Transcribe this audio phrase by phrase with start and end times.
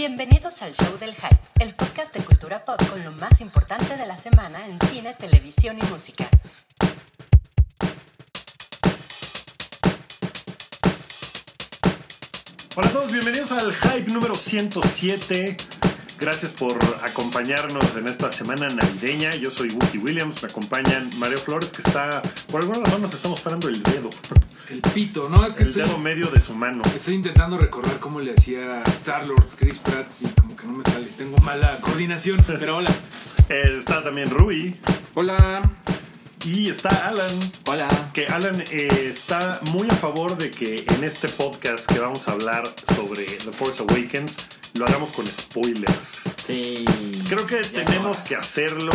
[0.00, 4.06] Bienvenidos al Show del Hype, el podcast de cultura pop con lo más importante de
[4.06, 6.26] la semana en cine, televisión y música.
[12.76, 15.58] Hola a todos, bienvenidos al Hype número 107.
[16.18, 19.34] Gracias por acompañarnos en esta semana navideña.
[19.34, 23.28] Yo soy Wookie Williams, me acompañan Mario Flores, que está, por alguna razón nos está
[23.28, 24.08] mostrando el dedo,
[24.70, 25.44] El pito, ¿no?
[25.46, 26.82] Es que el estoy, dedo medio de su mano.
[26.94, 31.06] estoy intentando recordar cómo le hacía Star-Lord Chris Pratt y como que no me sale.
[31.18, 32.90] Tengo mala coordinación, pero hola.
[33.48, 34.76] Eh, está también Rui
[35.14, 35.60] Hola.
[36.44, 37.36] y está Alan.
[37.66, 37.88] Hola.
[38.12, 42.32] Que Alan eh, está muy a favor de que en este podcast que vamos a
[42.32, 42.62] hablar
[42.94, 44.36] sobre The Force Awakens
[44.74, 46.30] lo hagamos con spoilers.
[46.46, 46.84] Sí.
[47.28, 48.24] Creo que Ya tenemos no.
[48.24, 48.92] que hacerlo.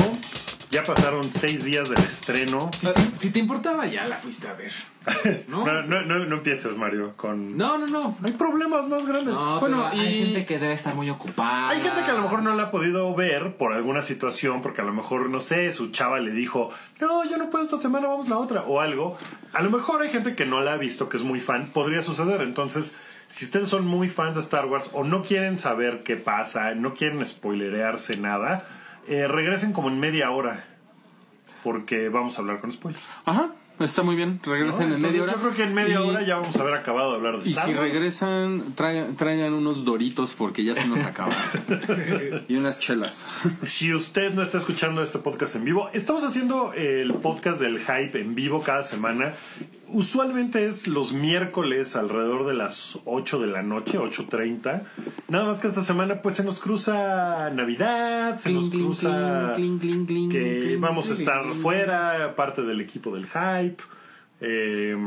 [0.72, 2.70] Ya pasaron seis días del estreno.
[2.80, 4.72] Si te, si te importaba, ya la fuiste a ver.
[5.48, 5.66] ¿No?
[5.66, 7.58] No, no, no, no empieces, Mario, con...
[7.58, 8.18] No, no, no.
[8.24, 9.34] Hay problemas más grandes.
[9.34, 11.70] No, bueno, pero y hay gente que debe estar muy ocupada.
[11.70, 14.82] hay gente que a lo mejor no la ha podido ver por alguna situación, porque
[14.82, 18.08] a lo mejor, no sé, su chava le dijo, no, yo no puedo esta semana,
[18.08, 19.18] vamos la otra, o algo.
[19.54, 22.02] A lo mejor hay gente que no la ha visto, que es muy fan, podría
[22.02, 22.42] suceder.
[22.42, 22.96] Entonces,
[23.28, 26.94] si ustedes son muy fans de Star Wars o no quieren saber qué pasa, no
[26.94, 28.66] quieren spoilerearse nada,
[29.08, 30.64] eh, regresen como en media hora,
[31.64, 33.04] porque vamos a hablar con spoilers.
[33.26, 34.40] Ajá, está muy bien.
[34.44, 34.96] Regresen ¿no?
[34.96, 35.34] en media hora.
[35.34, 37.50] Yo creo que en media Y- hora ya vamos a haber acabado de hablar de
[37.50, 41.36] Y Star si regresan, traigan, traigan unos doritos porque ya se nos acaban.
[42.48, 43.26] y unas chelas.
[43.66, 48.20] Si usted no está escuchando este podcast en vivo, estamos haciendo el podcast del hype
[48.20, 49.34] en vivo cada semana.
[49.88, 54.84] Usualmente es los miércoles alrededor de las 8 de la noche, 8.30.
[55.28, 60.30] Nada más que esta semana pues se nos cruza Navidad, se nos Cling, cruza cling,
[60.30, 63.84] que vamos a estar fuera, parte del equipo del hype.
[64.42, 64.98] Eh,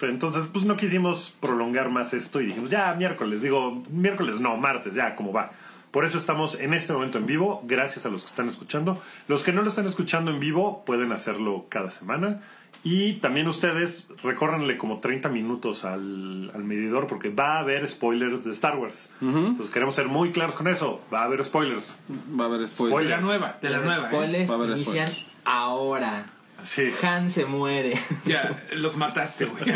[0.00, 4.94] entonces pues no quisimos prolongar más esto y dijimos ya miércoles, digo miércoles no, martes,
[4.94, 5.50] ya como va.
[5.94, 9.00] Por eso estamos en este momento en vivo, gracias a los que están escuchando.
[9.28, 12.42] Los que no lo están escuchando en vivo pueden hacerlo cada semana.
[12.82, 18.44] Y también ustedes recórranle como 30 minutos al, al medidor porque va a haber spoilers
[18.44, 19.08] de Star Wars.
[19.22, 21.00] Entonces queremos ser muy claros con eso.
[21.12, 21.96] Va a haber spoilers.
[22.38, 23.08] Va a haber spoilers.
[23.10, 24.04] la nueva, de la Los nueva.
[24.06, 24.10] ¿eh?
[24.10, 25.26] spoilers Va a haber inician spoilers.
[25.46, 26.26] ahora.
[26.62, 26.90] Sí.
[27.02, 27.94] Han se muere.
[28.26, 29.64] Ya, los mataste, güey.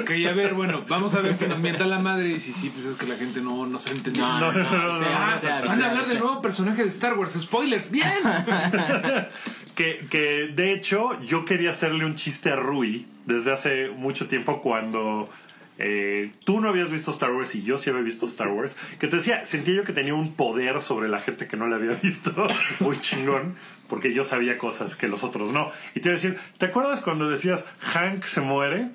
[0.00, 2.70] Ok, a ver, bueno, vamos a ver si nos mienta la madre y si sí,
[2.70, 4.26] pues es que la gente no nos ha entendido.
[4.26, 4.62] No, no, no.
[4.62, 4.96] no,
[5.34, 7.32] o sea, van a hablar del nuevo personaje de Star Wars.
[7.32, 8.08] Spoilers, bien.
[9.74, 14.60] Que, que de hecho yo quería hacerle un chiste a Rui desde hace mucho tiempo
[14.60, 15.30] cuando
[15.78, 18.76] eh, tú no habías visto Star Wars y yo sí había visto Star Wars.
[19.00, 21.76] Que te decía, sentía yo que tenía un poder sobre la gente que no la
[21.76, 22.46] había visto
[22.80, 23.56] muy chingón
[23.88, 25.70] porque yo sabía cosas que los otros no.
[25.94, 28.90] Y te iba a decir, ¿te acuerdas cuando decías Hank se muere?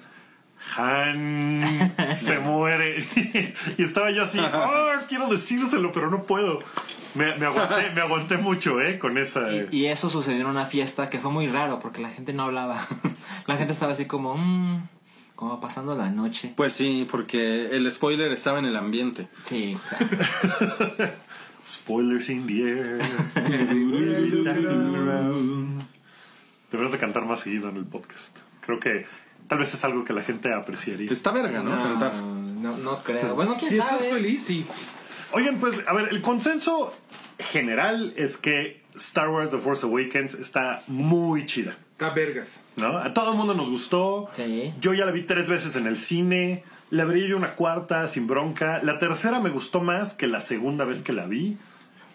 [0.76, 3.04] Han se muere.
[3.78, 6.60] y estaba yo así, oh, quiero decírselo, pero no puedo.
[7.16, 9.00] Me, me aguanté, me aguanté mucho, ¿eh?
[9.00, 9.52] Con esa...
[9.52, 12.44] Y, y eso sucedió en una fiesta que fue muy raro porque la gente no
[12.44, 12.86] hablaba.
[13.48, 14.88] La gente estaba así como, mmm,
[15.36, 16.54] como pasando la noche.
[16.58, 19.30] Pues sí, porque el spoiler estaba en el ambiente.
[19.44, 20.08] Sí, claro.
[21.66, 23.02] Spoilers in the air.
[26.72, 28.38] Deberíamos de cantar más seguido en el podcast.
[28.62, 29.06] Creo que
[29.48, 31.12] tal vez es algo que la gente apreciaría.
[31.12, 31.72] Está verga, ¿no?
[31.72, 32.14] Cantar.
[32.16, 33.36] no, no creo.
[33.36, 34.12] Bueno, quién Si estás sabe.
[34.12, 34.66] feliz, sí.
[35.34, 36.94] Oigan, pues, a ver, el consenso
[37.40, 41.78] general es que Star Wars The Force Awakens está muy chida.
[41.92, 42.62] Está vergas.
[42.76, 42.98] ¿No?
[42.98, 44.30] A todo el mundo nos gustó.
[44.34, 44.74] Sí.
[44.80, 46.64] Yo ya la vi tres veces en el cine.
[46.90, 48.80] La abrí yo una cuarta sin bronca.
[48.84, 51.58] La tercera me gustó más que la segunda vez que la vi.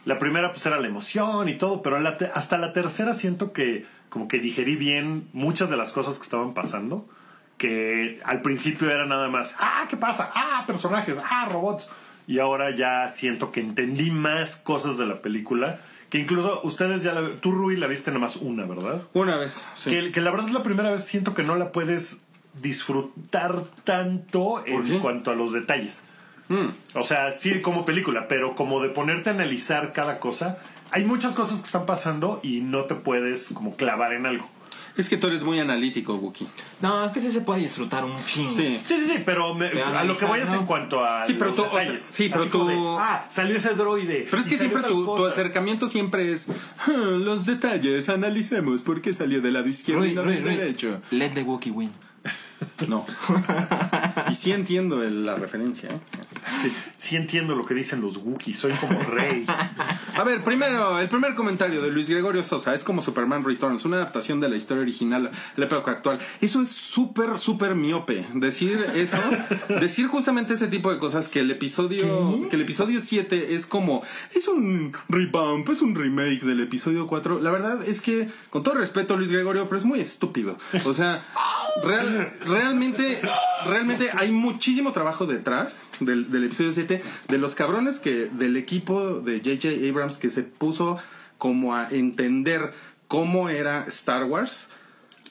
[0.05, 3.53] La primera pues era la emoción y todo, pero la te- hasta la tercera siento
[3.53, 7.07] que como que digerí bien muchas de las cosas que estaban pasando.
[7.59, 10.31] Que al principio era nada más, ah, ¿qué pasa?
[10.35, 11.89] Ah, personajes, ah, robots.
[12.27, 15.81] Y ahora ya siento que entendí más cosas de la película.
[16.11, 17.37] Que incluso ustedes ya la...
[17.41, 19.03] Tú, Rui, la viste nada más una, ¿verdad?
[19.15, 19.67] Una vez.
[19.75, 19.91] Sí.
[19.91, 22.23] Que, que la verdad es la primera vez siento que no la puedes
[22.61, 24.99] disfrutar tanto en qué?
[24.99, 26.05] cuanto a los detalles.
[26.49, 26.69] Mm.
[26.95, 30.59] O sea, sí como película, pero como de ponerte a analizar cada cosa,
[30.91, 34.49] hay muchas cosas que están pasando y no te puedes como clavar en algo.
[34.97, 36.47] Es que tú eres muy analítico, Wookie.
[36.83, 38.51] No, es que sí se puede disfrutar un chingo.
[38.51, 38.81] Sí.
[38.85, 40.61] Sí, sí, sí, pero me- a lo que es ¿no?
[40.61, 42.03] en cuanto a Sí, pero los tú- o sea, detalles.
[42.03, 44.27] sí, pero de, tú- ah, salió ese droide.
[44.31, 46.51] Pero es que siempre tu, acercamiento siempre es
[46.87, 51.01] "Ah, los detalles, analicemos por qué salió del lado izquierdo y no del derecho.
[51.11, 51.91] Let the Wookiee win.
[52.87, 53.07] No.
[54.31, 55.89] y sí entiendo el- la referencia.
[55.91, 55.99] ¿eh?
[56.63, 59.45] Sí, sí entiendo lo que dicen los Wookiees, soy como rey.
[60.15, 63.97] A ver, primero, el primer comentario de Luis Gregorio Sosa es como Superman Returns, una
[63.97, 66.19] adaptación de la historia original a la época actual.
[66.41, 68.27] Eso es súper, súper miope.
[68.35, 69.19] Decir eso,
[69.81, 74.03] decir justamente ese tipo de cosas que el episodio, que el episodio 7 es como,
[74.35, 77.41] es un revamp, es un remake del episodio 4.
[77.41, 80.59] La verdad es que, con todo respeto, Luis Gregorio, pero es muy estúpido.
[80.85, 81.25] O sea,
[81.85, 83.21] real- realmente,
[83.65, 89.21] realmente hay muchísimo trabajo detrás del, del episodio 7 de los cabrones que del equipo
[89.21, 89.89] de J.J.
[89.89, 90.99] Abrams que se puso
[91.39, 92.73] como a entender
[93.09, 94.69] cómo era Star Wars.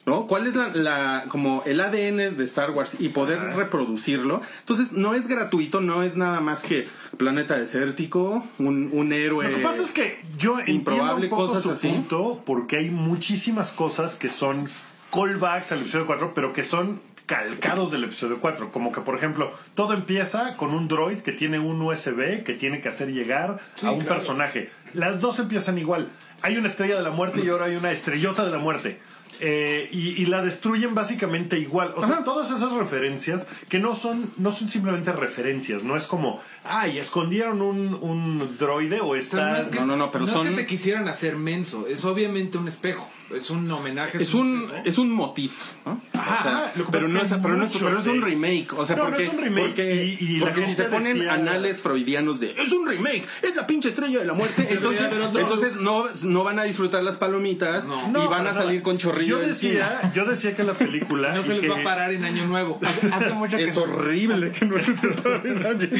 [0.04, 0.26] ¿No?
[0.26, 4.40] ¿Cuál es la, la- como el ADN de Star Wars y poder reproducirlo?
[4.58, 6.88] Entonces, no es gratuito, no es nada más que
[7.18, 9.48] planeta desértico, un, un héroe.
[9.48, 11.86] Lo que pasa es que yo entiendo Improbable, un poco cosas su así.
[11.88, 14.68] punto porque hay muchísimas cosas que son
[15.12, 18.70] callbacks al episodio 4, pero que son calcados del episodio 4.
[18.72, 22.80] Como que, por ejemplo, todo empieza con un droid que tiene un USB que tiene
[22.80, 24.70] que hacer llegar a un personaje.
[24.94, 26.08] Las dos empiezan igual.
[26.42, 28.98] Hay una estrella de la muerte y ahora hay una estrellota de la muerte.
[29.44, 31.94] Eh, y, y la destruyen básicamente igual.
[31.96, 36.40] O sea, todas esas referencias que no son, no son simplemente referencias, no es como,
[36.64, 39.60] ay, escondieron un, un droide o O sea, está.
[39.60, 41.86] es que- No, no, no, pero son- que te quisieran hacer menso.
[41.88, 43.10] Es obviamente un espejo.
[43.36, 44.18] Es un homenaje.
[44.18, 46.00] Es un, es un motif, ¿no?
[46.12, 47.38] Ajá, O sea, lo que pero, pasa no es que
[47.78, 48.72] pero, no es, un remake.
[48.76, 50.84] O sea, No, no porque, es un remake, porque, y- y la porque si se
[50.84, 54.66] ponen decía- anales freudianos de es un remake, es la pinche estrella de la muerte,
[54.70, 58.08] entonces, entonces no, no van a disfrutar las palomitas No.
[58.08, 59.72] y No, van a salir con chorrillo Yo encima.
[59.88, 61.32] decía, yo decía que la película.
[61.34, 62.78] No se les que- va a parar en Año Nuevo.
[63.12, 65.90] Hace mucho que Es horrible que no se te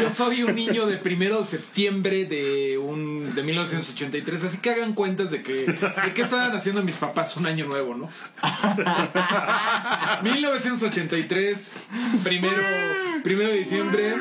[0.00, 4.94] Yo soy un niño de primero de septiembre de un de 1983, así que hagan
[4.94, 8.08] cuentas de que de qué estaban haciendo mis papás un año nuevo, ¿no?
[10.22, 11.74] 1983,
[12.22, 12.62] primero,
[13.22, 14.14] primero de diciembre,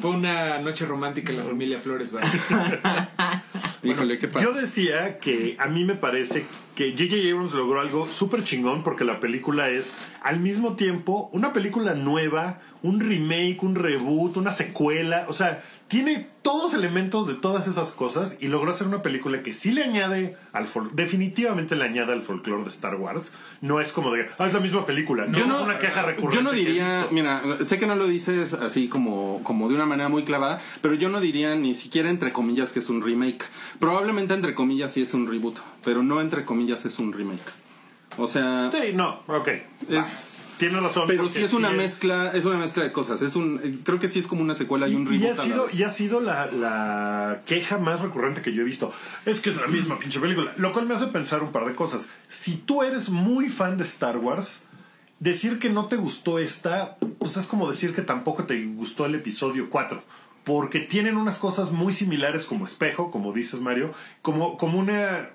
[0.00, 2.28] fue una noche romántica en la familia Flores Valle.
[3.82, 4.46] Híjole, qué padre.
[4.46, 6.44] Yo decía que a mí me parece
[6.76, 7.16] que J.J.
[7.32, 9.92] Abrams logró algo súper chingón porque la película es
[10.22, 16.26] al mismo tiempo una película nueva, un remake, un reboot, una secuela, o sea, tiene
[16.40, 20.38] todos elementos de todas esas cosas y logró hacer una película que sí le añade
[20.54, 23.30] al definitivamente le añade al folclore de Star Wars.
[23.60, 25.26] No es como de, ah, es la misma película.
[25.26, 26.34] No, Yo es no, una queja recurrente.
[26.34, 30.08] yo no diría, mira, sé que no lo dices así como, como de una manera
[30.08, 33.44] muy clavada, pero yo no diría ni siquiera entre comillas que es un remake.
[33.78, 37.52] Probablemente entre comillas sí es un reboot, pero no entre comillas es un remake.
[38.18, 39.48] O sea, Sí, no, ok.
[39.88, 41.04] es Tiene razón.
[41.08, 43.22] pero sí es una mezcla, es una mezcla de cosas.
[43.22, 45.38] Es un, creo que sí es como una secuela y un y reboot.
[45.38, 48.92] ha sido, y ha sido la, la queja más recurrente que yo he visto.
[49.26, 50.52] Es que es la misma pinche película.
[50.56, 52.08] Lo cual me hace pensar un par de cosas.
[52.28, 54.62] Si tú eres muy fan de Star Wars,
[55.18, 59.14] decir que no te gustó esta, pues es como decir que tampoco te gustó el
[59.14, 60.02] episodio 4.
[60.44, 63.92] Porque tienen unas cosas muy similares como espejo, como dices Mario,
[64.22, 65.30] como, como una,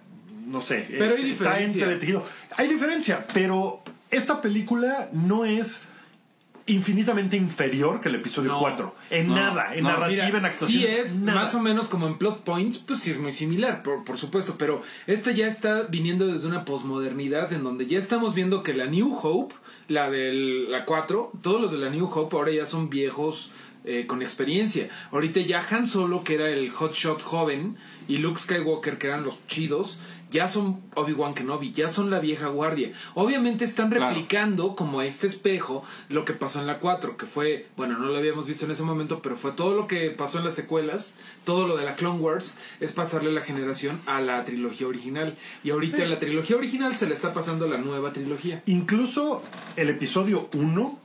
[0.47, 1.83] no sé, Pero hay está diferencia.
[1.83, 2.25] entretejido.
[2.55, 5.83] Hay diferencia, pero esta película no es
[6.67, 8.95] infinitamente inferior que el episodio No, 4.
[9.09, 10.81] En no, nada, en no, narrativa, mira, en actuación.
[10.81, 14.03] Sí es, más o menos como en plot points, pues sí es muy similar, por,
[14.03, 18.63] por supuesto, pero esta ya está viniendo desde una posmodernidad en donde ya estamos viendo
[18.63, 19.55] que la New Hope,
[19.87, 23.51] la de la 4, todos los de la New Hope ahora ya son viejos
[23.85, 24.89] eh, con experiencia.
[25.11, 27.77] Ahorita ya Han Solo, que era el hotshot joven,
[28.09, 32.47] y Luke Skywalker, que eran los chidos, ya son Obi-Wan Kenobi, ya son la vieja
[32.47, 32.91] guardia.
[33.15, 34.09] Obviamente están Claro.
[34.09, 38.17] replicando como este espejo lo que pasó en la 4, que fue, bueno, no lo
[38.17, 41.13] habíamos visto en ese momento, pero fue todo lo que pasó en las secuelas,
[41.45, 45.35] todo lo de la Clone Wars, es pasarle la generación a la trilogía original.
[45.63, 48.61] Y ahorita la trilogía original se le está pasando a la nueva trilogía.
[48.65, 49.43] Incluso
[49.75, 50.99] el episodio 1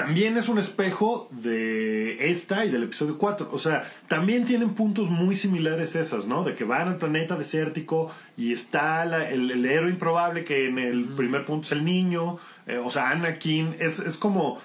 [0.00, 3.48] también es un espejo de esta y del episodio 4.
[3.52, 6.44] O sea, también tienen puntos muy similares esas, ¿no?
[6.44, 10.78] De que van al planeta desértico y está la- el, el héroe improbable que en
[10.78, 13.76] el primer punto es el niño, eh, o sea, Anakin.
[13.78, 14.60] Es, es como...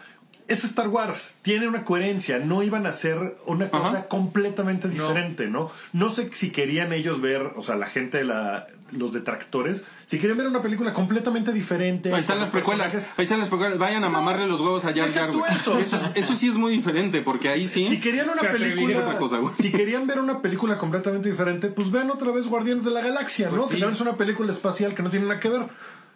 [0.46, 4.08] Es Star Wars, tiene una coherencia, no iban a hacer una cosa Ajá.
[4.10, 5.72] completamente diferente, ¿no?
[5.94, 10.20] No sé si querían ellos ver, o sea, la gente, de la, los detractores, si
[10.20, 12.14] querían ver una película completamente diferente.
[12.14, 13.78] Ahí están las precuelas, personajes, ahí están las precuelas.
[13.78, 15.32] Vayan a mamarle los huevos a Jar Jar.
[15.54, 15.78] eso.
[15.78, 17.86] Eso, es- eso sí es muy diferente, porque ahí sí.
[17.86, 22.10] Si querían una película, otra cosa, si querían ver una película completamente diferente, pues vean
[22.12, 23.58] otra vez Guardianes de la Galaxia, ¿no?
[23.58, 23.80] Pues Que sí.
[23.82, 25.64] también es una película espacial que no tiene nada que ver.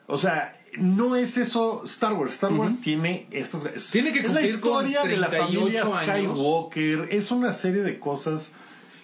[0.09, 2.33] O sea, no es eso Star Wars.
[2.33, 3.65] Star Wars tiene estas.
[3.65, 6.31] es- Tiene que es la cumplir historia con de la familia 38 años.
[6.37, 7.07] Skywalker.
[7.11, 8.51] Es una serie de cosas.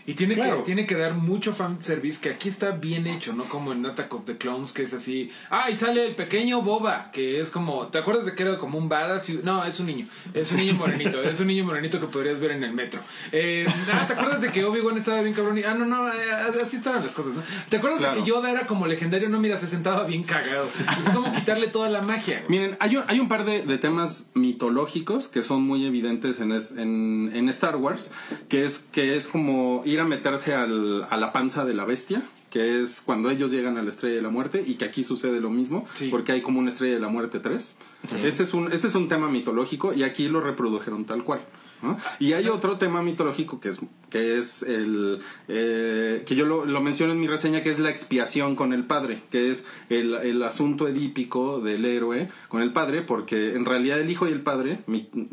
[0.05, 0.57] Y tiene, Claro.
[0.60, 3.43] que, tiene que dar mucho fanservice, que aquí está bien hecho, ¿no?
[3.45, 5.31] Como en Attack of the Clones, que es así.
[5.50, 7.88] Ah, y sale el pequeño Boba, que es como.
[7.88, 9.29] ¿Te acuerdas de que era como un badass?
[9.29, 10.07] Y- No, es un niño.
[10.33, 11.22] Es un niño morenito.
[11.24, 13.00] es un niño morenito que podrías ver en el metro.
[13.31, 15.57] Eh, ah, ¿te acuerdas de que Obi-Wan estaba bien cabrón?
[15.57, 16.31] Y- ah, no, no, eh,
[16.62, 17.41] así estaban las cosas, ¿no?
[17.69, 18.15] ¿Te acuerdas Claro.
[18.15, 19.29] de que Yoda era como legendario?
[19.29, 20.67] No, mira, se sentaba bien cagado.
[21.00, 22.60] Es como quitarle toda la magia, güey.
[22.60, 26.51] Miren, hay un, hay un par de, de temas mitológicos que son muy evidentes en,
[26.51, 28.12] es- en, en Star Wars,
[28.50, 32.24] que es, que es como ir a meterse al- a la panza de la bestia,
[32.50, 35.40] que es cuando ellos llegan a la Estrella de la Muerte, y que aquí sucede
[35.42, 36.10] lo mismo, Sí.
[36.10, 37.78] porque hay como una Estrella de la Muerte 3.
[38.24, 41.42] Ese, es un, ese es un tema mitológico, y aquí lo reprodujeron tal cual.
[41.84, 41.98] ¿No?
[42.20, 46.82] Y hay otro tema mitológico que es, que es el eh, que yo lo, lo
[46.82, 50.42] menciono en mi reseña que es la expiación con el padre que es el, el
[50.44, 54.80] asunto edípico del héroe con el padre porque en realidad el hijo y el padre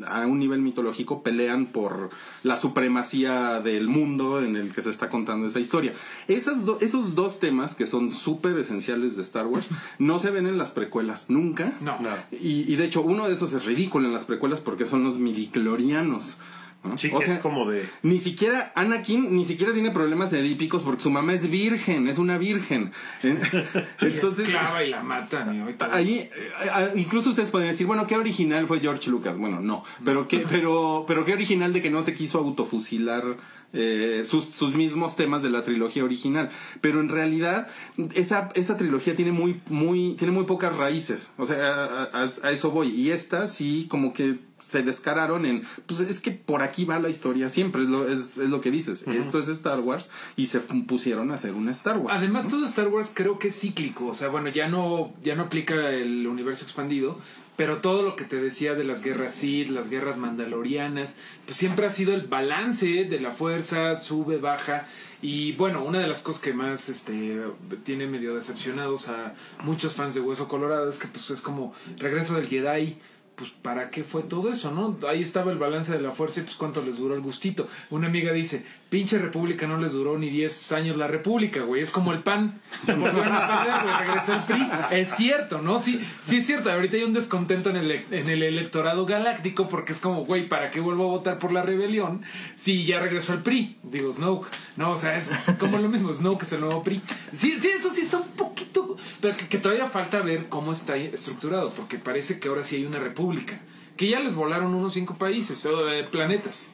[0.06, 2.10] a un nivel mitológico pelean por
[2.42, 5.92] la supremacía del mundo en el que se está contando esa historia
[6.28, 10.46] Esas do- esos dos temas que son súper esenciales de Star Wars no se ven
[10.46, 11.98] en las precuelas nunca No.
[12.00, 12.08] No.
[12.32, 15.18] y, y de hecho uno de esos es ridículo en las precuelas porque son los
[15.18, 16.36] midiclorianos
[16.84, 16.96] ¿no?
[16.98, 17.88] Sí, O que sea, es como de.
[18.02, 22.38] ni siquiera Anakin ni siquiera tiene problemas edípicos porque su mamá es virgen, es una
[22.38, 22.92] virgen.
[24.00, 25.92] Entonces, Clava y la mata, y todo.
[25.92, 29.36] ahí eh, incluso ustedes pueden decir, bueno, qué original fue George Lucas.
[29.36, 33.36] Bueno, no, pero qué pero pero qué original de que no se quiso autofusilar
[33.72, 36.50] eh, sus, sus mismos temas de la trilogía original.
[36.80, 37.68] Pero en realidad
[38.14, 41.32] esa esa trilogía tiene muy muy tiene muy pocas raíces.
[41.36, 42.88] O sea, a, a- a eso voy.
[42.88, 47.08] Y esta sí como que se descararon en, pues es que por aquí va la
[47.08, 50.60] historia siempre, es lo, es, es lo que dices, esto es Star Wars y se
[50.60, 52.14] pusieron a hacer una Star Wars.
[52.18, 54.08] Además, todo Star Wars creo que es cíclico.
[54.08, 57.18] O sea, bueno, ya no, ya no aplica el universo expandido.
[57.60, 61.84] Pero todo lo que te decía de las guerras Sith, las guerras mandalorianas, pues siempre
[61.84, 64.86] ha sido el balance de la fuerza, sube, baja.
[65.20, 67.38] Y bueno, una de las cosas que más este,
[67.84, 72.34] tiene medio decepcionados a muchos fans de Hueso Colorado es que pues es como regreso
[72.36, 72.96] del Jedi.
[73.34, 74.96] Pues para qué fue todo eso, ¿no?
[75.06, 77.68] Ahí estaba el balance de la fuerza y pues cuánto les duró el gustito.
[77.90, 81.80] Una amiga dice, pinche república no les duró ni 10 años la república, güey.
[81.80, 82.60] Es como el pan.
[82.86, 84.68] Regresó el PRI.
[84.90, 85.78] Es cierto, ¿no?
[85.78, 86.70] Sí, sí es cierto.
[86.70, 90.72] Ahorita hay un descontento en el, en el electorado galáctico porque es como, güey, ¿para
[90.72, 92.22] qué vuelvo a votar por la rebelión
[92.56, 93.78] si ya regresó el PRI?
[93.84, 94.48] Digo, Snoke.
[94.76, 96.12] No, o sea, es como lo mismo.
[96.12, 97.00] Snoke es el nuevo PRI.
[97.32, 98.96] Sí, sí, eso sí está un poquito...
[99.20, 102.98] Pero que, todavía falta ver cómo está estructurado porque parece que ahora sí hay una
[102.98, 103.60] república.
[103.96, 106.72] Que ya les volaron unos cinco países, eh, planetas.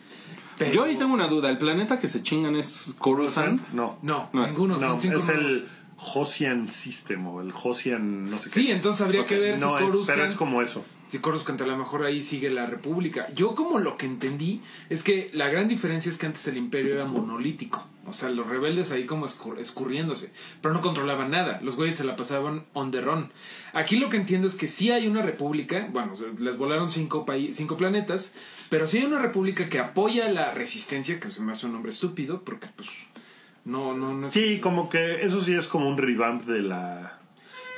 [0.58, 3.60] Pero- Yo ahí tengo una duda, ¿el planeta que se chingan es Coruscant?
[3.72, 3.98] No.
[4.02, 4.78] No, No es- ninguno.
[4.78, 8.60] No, son es el Hosian System o el Hosian no sé qué.
[8.60, 10.18] Sí, entonces habría que ver no si es, Coruscant...
[10.18, 10.84] pero es como eso.
[11.08, 13.28] Si Coruscant a lo mejor ahí sigue la república.
[13.34, 14.60] Yo como lo que entendí
[14.90, 17.86] es que la gran diferencia es que antes el imperio era monolítico.
[18.08, 20.32] O sea, los rebeldes ahí como escur- escurriéndose.
[20.62, 21.60] Pero no controlaban nada.
[21.62, 23.30] Los güeyes se la pasaban on the run.
[23.72, 25.88] Aquí lo que entiendo es que sí hay una república.
[25.92, 28.34] Bueno, les volaron cinco, cinco planetas.
[28.70, 31.92] Pero sí hay una república que apoya la resistencia, que se me hace un nombre
[31.92, 32.88] estúpido, porque pues...
[33.64, 37.18] No, no, no es- Sí, como que eso sí es como un revamp de la.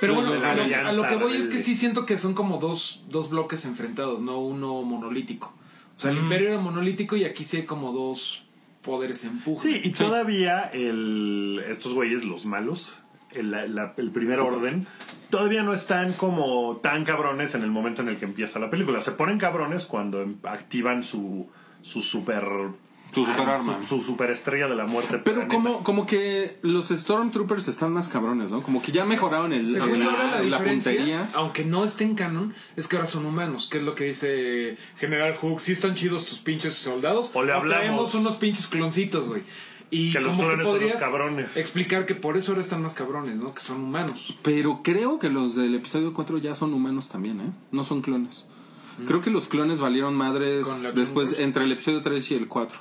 [0.01, 2.35] Pero bueno, a lo, alianza a lo que voy es que sí siento que son
[2.35, 5.53] como dos, dos bloques enfrentados, no uno monolítico.
[5.97, 8.45] O sea, el imperio era monolítico y aquí sí hay como dos
[8.83, 9.61] poderes en empuje.
[9.69, 13.03] Sí, y todavía el, estos güeyes, los malos,
[13.33, 14.87] el, la- el primer orden,
[15.31, 19.01] todavía no están como tan cabrones en el momento en el que empieza la película.
[19.01, 21.49] Se ponen cabrones cuando em- activan su,
[21.83, 22.45] su super.
[23.13, 23.79] Su superarma.
[23.83, 25.19] Su, su superestrella de la muerte.
[25.19, 25.55] Pero planeta.
[25.55, 28.63] como, como que los Stormtroopers están más cabrones, ¿no?
[28.63, 31.31] Como que ya mejoraron el, yo, la, puntería.
[31.35, 34.77] aunque no esté en canon, es que ahora son humanos, que es lo que dice
[34.99, 35.61] General Hook.
[35.61, 37.31] Sí están chidos tus pinches soldados.
[37.35, 37.83] O le hablamos.
[37.83, 39.43] traemos unos pinches cloncitos, güey.
[39.91, 41.57] Y Que los clones son los cabrones.
[41.57, 43.55] Explicar que por eso ahora están más cabrones, ¿no?
[43.55, 44.37] Que son humanos.
[44.43, 47.51] Pero creo que los del episodio 4 ya son humanos también, ¿eh?
[47.73, 48.47] No son clones.
[49.07, 52.81] Creo que los clones valieron madres después entre el episodio 3 y el 4.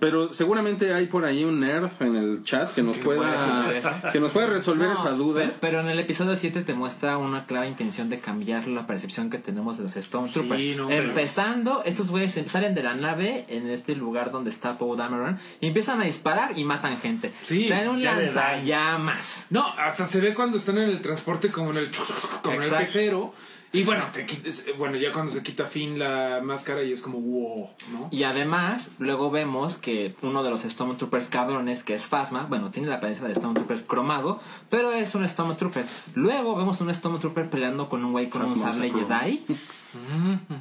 [0.00, 4.20] Pero seguramente hay por ahí un nerd en el chat que nos puede pueda que
[4.20, 5.40] nos pueda resolver No, esa duda.
[5.42, 9.30] Pero, pero en el episodio 7 te muestra una clara intención de cambiar la percepción
[9.30, 10.60] que tenemos de los Stormtroopers.
[10.60, 14.78] Sí, no, pero- Empezando, estos güeyes salen de la nave en este lugar donde está
[14.78, 17.32] Poe Dameron y empiezan a disparar y matan gente.
[17.42, 19.46] Sí, Traen un lanzallamas.
[19.50, 21.90] No, hasta se ve cuando están en el transporte como en el
[22.42, 23.34] como en el pecero.
[23.70, 27.20] Y bueno, te quites- bueno, ya cuando se quita Finn la máscara y es como
[27.20, 28.08] wow, ¿no?
[28.10, 32.88] Y además, luego vemos que uno de los Stormtroopers cabrones, que es Phasma, bueno, tiene
[32.88, 35.84] la apariencia de Stormtrooper cromado, pero es un Stormtrooper.
[36.14, 38.90] Luego vemos un Stormtrooper peleando con un güey con un sable.
[38.90, 39.44] Jedi.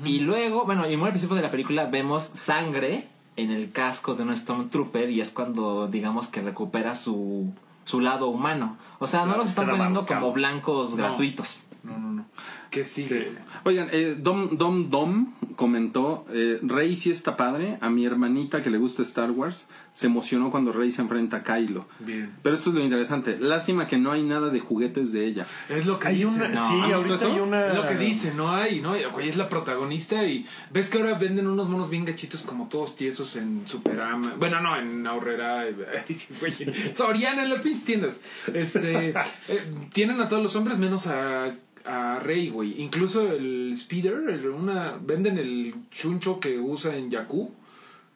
[0.06, 4.16] Y luego, bueno, y muy al principio de la película vemos sangre en el casco
[4.16, 7.54] de un Stormtrooper y es cuando digamos que recupera su,
[7.86, 8.78] su lado humano.
[9.00, 10.98] O sea, no los están poniendo como blancos No.
[10.98, 11.64] gratuitos.
[11.84, 12.26] No, no, no.
[12.70, 13.32] Que sigue.
[13.64, 18.70] Oigan, eh, Dom, Dom Dom comentó, eh, Rey sí está padre, a mi hermanita que
[18.70, 21.88] le gusta Star Wars se emocionó cuando Rey se enfrenta a Kylo.
[22.00, 22.32] Bien.
[22.44, 25.48] Pero esto es lo interesante, lástima que no hay nada de juguetes de ella.
[25.70, 26.28] Es lo que Hay dice.
[26.36, 27.34] una, No, sí, ¿has visto ahorita eso?
[27.34, 27.68] hay una.
[27.68, 28.94] Es lo que dice, no hay, ¿no?
[29.12, 32.96] Güey, es la protagonista y ves que ahora venden unos monos bien gachitos como todos
[32.96, 34.36] tiesos en Superama.
[34.38, 35.66] Bueno, no, en Aurrera.
[36.94, 38.20] Soriana en las pinches tiendas.
[38.54, 39.10] Este,
[39.48, 41.56] eh, tienen a todos los hombres menos a,
[41.88, 42.82] a Rey, güey.
[42.82, 47.54] Incluso el Speeder, el- una, venden el chuncho que usa en Yaku.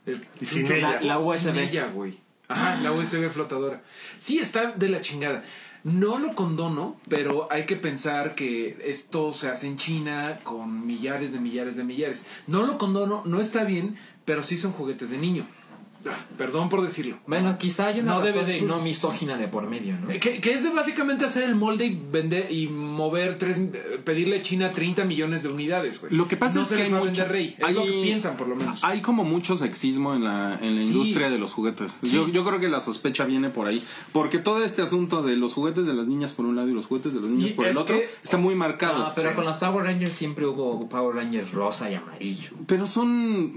[0.05, 0.99] El Y sin chuncho ella.
[0.99, 1.57] sin La USB.
[1.57, 2.17] ella, güey.
[2.47, 3.81] Ajá, la USB flotadora.
[4.19, 5.43] Sí, está de la chingada.
[5.83, 11.31] No lo condono, pero hay que pensar que esto se hace en China con millares
[11.33, 12.27] de millares de millares.
[12.47, 15.47] No lo condono, no está bien, pero sí son juguetes de niño.
[16.07, 17.17] Ah, Perdón por decirlo.
[17.27, 20.09] Bueno, quizá hay una No razón debe de- no misógina de por medio, ¿no?
[20.09, 23.59] Eh, Que, que es de básicamente hacer el molde y vender y mover tres,
[24.03, 26.13] pedirle a China 30 millones de unidades, güey.
[26.13, 27.55] Lo que pasa no es se que les hay va a mucho, vender rey.
[27.59, 28.83] Es lo que piensan, por lo menos.
[28.83, 30.87] Hay como mucho sexismo en la, en la Sí.
[30.87, 31.99] industria de los juguetes.
[32.01, 33.83] Yo, yo creo que la sospecha viene por ahí.
[34.11, 36.87] Porque todo este asunto de los juguetes de las niñas por un lado y los
[36.87, 38.99] juguetes de los niños Y por el otro que- está muy marcado.
[38.99, 39.35] No, pero Sí.
[39.35, 42.49] con los Power Rangers siempre hubo Power Rangers rosa y amarillo.
[42.65, 43.51] Pero son.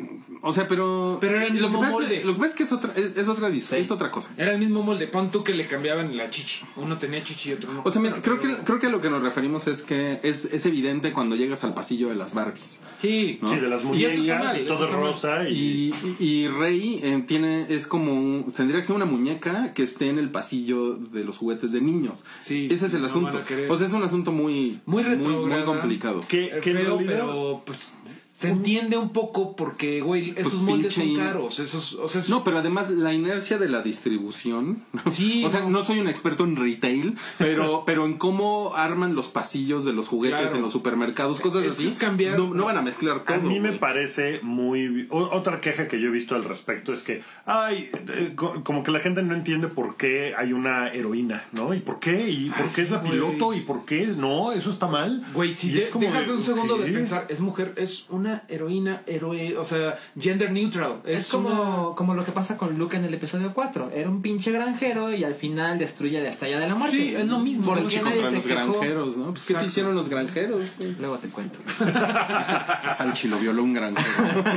[0.44, 1.18] O sea, pero.
[1.20, 2.22] Pero era el lo, que mismo pasa, molde.
[2.24, 3.76] lo que pasa es que es otra, es, es otra, Sí.
[3.76, 4.30] es otra cosa.
[4.36, 5.06] Era el mismo molde.
[5.08, 6.64] Pon tú que le cambiaban la chichi.
[6.76, 7.82] Uno tenía chichi y otro no.
[7.84, 10.44] O sea, mira, creo que, creo que a lo que nos referimos es que es,
[10.46, 12.80] es evidente cuando llegas al pasillo de las Barbies.
[12.98, 13.38] Sí.
[13.42, 13.50] ¿no?
[13.54, 15.48] Sí, de las Y muñecas mal, y, eso todo rosa.
[15.48, 19.72] Y, Y, y, y Rey eh, tiene, es como, un- tendría que ser una muñeca
[19.74, 22.24] que esté en el pasillo de los juguetes de niños.
[22.38, 23.40] Sí, Ese es el no asunto.
[23.68, 25.64] O sea, es un asunto muy, Muy muy, retrógrada.
[25.64, 26.20] complicado.
[26.28, 27.94] que, que en feo, realidad- pero pues
[28.34, 31.60] se entiende un poco porque, güey, esos Pues, moldes son caros.
[31.60, 34.82] Esos, o sea, es- No, pero además la inercia de la distribución.
[35.12, 35.70] Sí, o sea, no.
[35.70, 40.08] no soy un experto en retail, pero, pero en cómo arman los pasillos de los
[40.08, 40.56] juguetes Claro.
[40.56, 41.86] en los supermercados, cosas Es- así.
[41.88, 43.36] es cambiar- No, no van a mezclar todo.
[43.36, 43.80] A mí me güey.
[43.80, 45.06] parece muy...
[45.10, 48.82] o- Otra queja que yo he visto al respecto es que, ay, eh, co- como
[48.82, 51.72] que la gente no entiende por qué hay una heroína, ¿no?
[51.74, 52.30] ¿Y por qué?
[52.30, 53.12] ¿Y por Ah, qué es la güey.
[53.12, 53.54] piloto?
[53.54, 54.06] ¿Y por qué?
[54.08, 55.24] No, eso está mal.
[55.34, 56.92] Güey, si de- es como dejas de, un segundo de ¿qué?
[56.92, 61.00] pensar, es mujer, es una heroína, héroe, o sea, gender neutral.
[61.04, 63.90] Es, Es, como, una- como lo que pasa con Luke en el episodio 4.
[63.94, 66.96] Era un pinche granjero y al final destruye la estrella de la muerte.
[66.96, 67.66] Sí, es lo mismo.
[67.66, 68.54] ¿Por contra los quejó?
[68.72, 69.26] granjeros, ¿no?
[69.32, 70.72] Pues, ¿Qué te hicieron los granjeros?
[70.78, 70.96] güey?
[70.98, 71.58] Luego te cuento.
[72.92, 74.44] Salchi lo violó un granjero.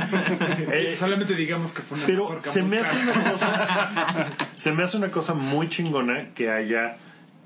[0.70, 4.28] Eh, solamente digamos que fue una Pero se me hace una cosa.
[4.54, 6.96] se me hace una cosa muy chingona que haya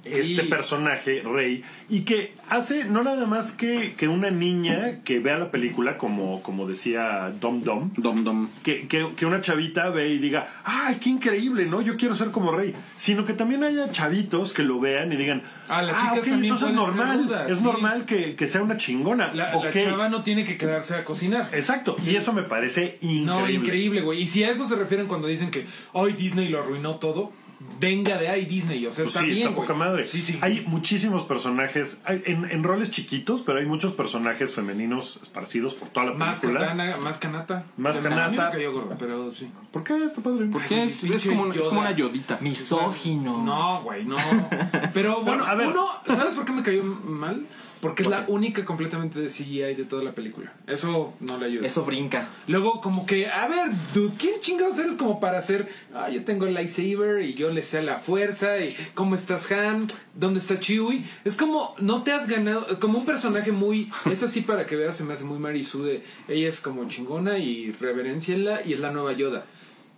[0.04, 0.32] Sí.
[0.36, 5.38] este personaje, Rey, y que hace no nada más que, que una niña que vea
[5.38, 8.48] la película, como, como decía Dom Dom, Dom Dom.
[8.62, 11.66] que, que, que una chavita ve y diga, ¡ay, qué increíble!
[11.66, 11.82] ¿no?
[11.82, 12.74] Yo quiero ser como Rey.
[12.96, 16.74] Sino que también haya chavitos que lo vean y digan, Ah, ah, ok, entonces es
[16.74, 17.46] normal.
[17.48, 17.64] es sí.
[17.64, 19.32] normal que, que sea una chingona.
[19.32, 19.72] La, la Ok.
[19.84, 21.48] chava no tiene que quedarse a cocinar.
[21.52, 21.96] Exacto.
[22.04, 23.24] Y eso me parece increíble.
[23.24, 24.22] No, increíble, güey.
[24.22, 27.32] Y si a eso se refieren cuando dicen que hoy Disney lo arruinó todo,
[27.80, 28.86] venga de ahí Disney.
[28.86, 29.48] O sea, Pues está sí, bien.
[29.48, 30.06] está poca madre.
[30.06, 30.38] Sí, sí.
[30.40, 35.88] Hay muchísimos personajes hay- en, en roles chiquitos, pero hay muchos personajes femeninos esparcidos por
[35.88, 36.66] toda la más película.
[36.68, 37.64] katana, más canata.
[37.76, 38.50] Más kanata.
[38.50, 39.50] cayó gorda, pero sí.
[39.72, 40.04] ¿Por qué?
[40.04, 40.46] Está padre.
[40.52, 42.38] Porque es, es, como, es una yodita.
[42.40, 43.42] Misógino.
[43.42, 44.16] No, güey, no.
[44.94, 45.68] Pero bueno, a ver.
[45.68, 47.46] uno, ¿sabes por qué me cayó mal?
[47.82, 50.52] Porque es ¿Por la única completamente de CGI de toda la película.
[50.68, 51.66] Eso no le ayuda.
[51.66, 52.28] Eso brinca.
[52.46, 55.68] Luego, como que, a ver, dude, ¿quién chingados eres como para hacer?
[55.92, 58.60] Ah, yo tengo el lightsaber y yo le sé a la fuerza.
[58.60, 59.88] Y ¿cómo estás, Han?
[60.14, 61.04] ¿Dónde está Chewie?
[61.24, 62.78] Es como, no te has ganado.
[62.78, 63.90] Como un personaje muy.
[64.08, 66.04] Es así para que veas, se me hace muy Marisu de.
[66.28, 69.44] Ella es como chingona y reverencienla y es la nueva Yoda.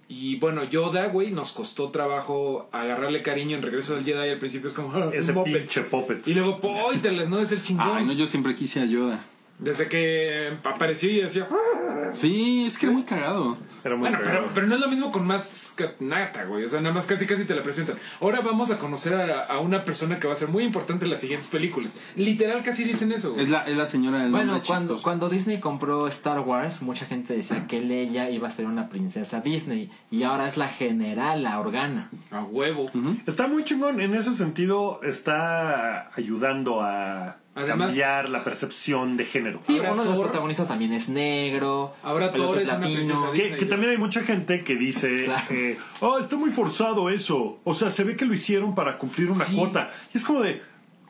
[0.08, 4.30] Y bueno, Yoda, güey, nos costó trabajo agarrarle cariño en Regreso del Jedi.
[4.30, 4.92] Al principio es como.
[4.94, 5.52] ah, Ese moped.
[5.58, 6.26] pinche puppet.
[6.28, 7.28] Y luego, ¡póyteles!
[7.28, 7.38] ¿no?
[7.38, 7.88] Es el chingón.
[7.90, 9.24] Ay, no, yo siempre quise a Yoda.
[9.58, 11.48] Desde que apareció y decía.
[11.50, 11.73] "Ah".
[12.14, 13.56] Sí, es que era muy cagado.
[13.84, 14.40] Era muy Bueno, cagado.
[14.42, 16.64] pero, pero no es lo mismo con más nata, güey.
[16.64, 17.96] O sea, nada más casi casi te la presentan.
[18.20, 21.10] Ahora vamos a conocer a, a una persona que va a ser muy importante en
[21.10, 21.98] las siguientes películas.
[22.16, 23.44] Literal casi dicen eso, güey.
[23.44, 24.60] Es la, es la señora del Bueno,
[25.02, 29.40] cuando Disney compró Star Wars, mucha gente decía que Leia iba a ser una princesa
[29.40, 29.90] Disney.
[30.10, 32.10] Y ahora es la general, la Organa.
[32.30, 32.90] A huevo.
[33.26, 34.00] Está muy chingón.
[34.00, 39.60] En ese sentido, está ayudando a Además- cambiar la percepción de género.
[39.66, 41.94] Sí, Ahora uno de los protagonistas también es negro.
[42.02, 45.46] Ahora otro es una princesa Que, que también hay mucha gente que dice, Claro.
[45.50, 47.60] eh, oh, está muy forzado eso.
[47.64, 49.54] O sea, se ve que lo hicieron para cumplir una Sí.
[49.54, 49.90] cuota.
[50.12, 50.60] Y es como de,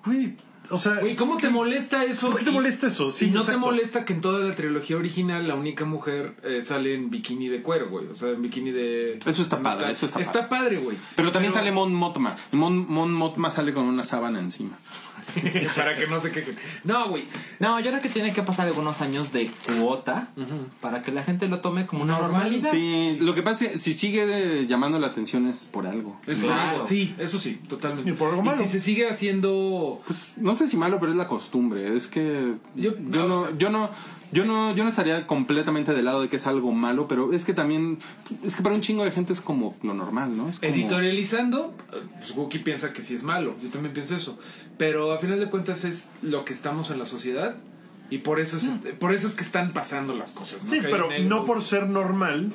[0.05, 0.35] güey,
[0.71, 2.31] O sea, Güey, ¿cómo te molesta eso?
[2.31, 3.11] ¿Por qué te molesta eso?
[3.13, 3.61] Sí, y no exacto.
[3.61, 7.51] te molesta que en toda la trilogía original la única mujer eh, sale en bikini
[7.51, 8.07] de cuero, güey.
[8.07, 9.19] O sea, en bikini de.
[9.27, 9.93] Eso está padre, metal.
[9.93, 10.97] eso está Está padre, güey.
[11.17, 12.35] Pero también sale Mon Mothma.
[12.51, 14.79] Y Mon, Mon Mothma sale con una sábana encima.
[15.77, 16.57] Para que no se quejen.
[16.85, 17.25] No, güey.
[17.59, 20.29] No, yo creo que tiene que pasar algunos años de cuota
[20.81, 22.71] para que la gente lo tome como una normalidad.
[22.71, 26.21] Sí, lo que pasa es que si sigue llamando la atención es por algo.
[26.27, 26.71] Es Claro.
[26.71, 26.87] claro.
[26.87, 28.11] Sí, eso sí, totalmente.
[28.11, 28.63] Y por algo malo.
[28.63, 30.01] si se sigue haciendo.
[30.07, 31.95] Pues no sé si malo, pero es la costumbre.
[31.95, 33.91] Es que Yo- yo, no, o no, sea- yo no,
[34.35, 37.45] yo no, yo no estaría completamente del lado de que es algo malo, pero es
[37.45, 37.99] que también,
[38.45, 40.51] es que para un chingo de gente es como lo normal, ¿no?
[40.51, 41.75] Es como- Editorializando,
[42.19, 43.55] pues Wookie piensa que sí es malo.
[43.63, 44.39] Yo también pienso eso.
[44.77, 47.57] Pero a final de cuentas es lo que estamos en la sociedad.
[48.11, 50.63] Y por eso es, por eso es que están pasando las cosas.
[50.65, 50.71] ¿no?
[50.71, 52.53] Sí, Que pero no por ser normal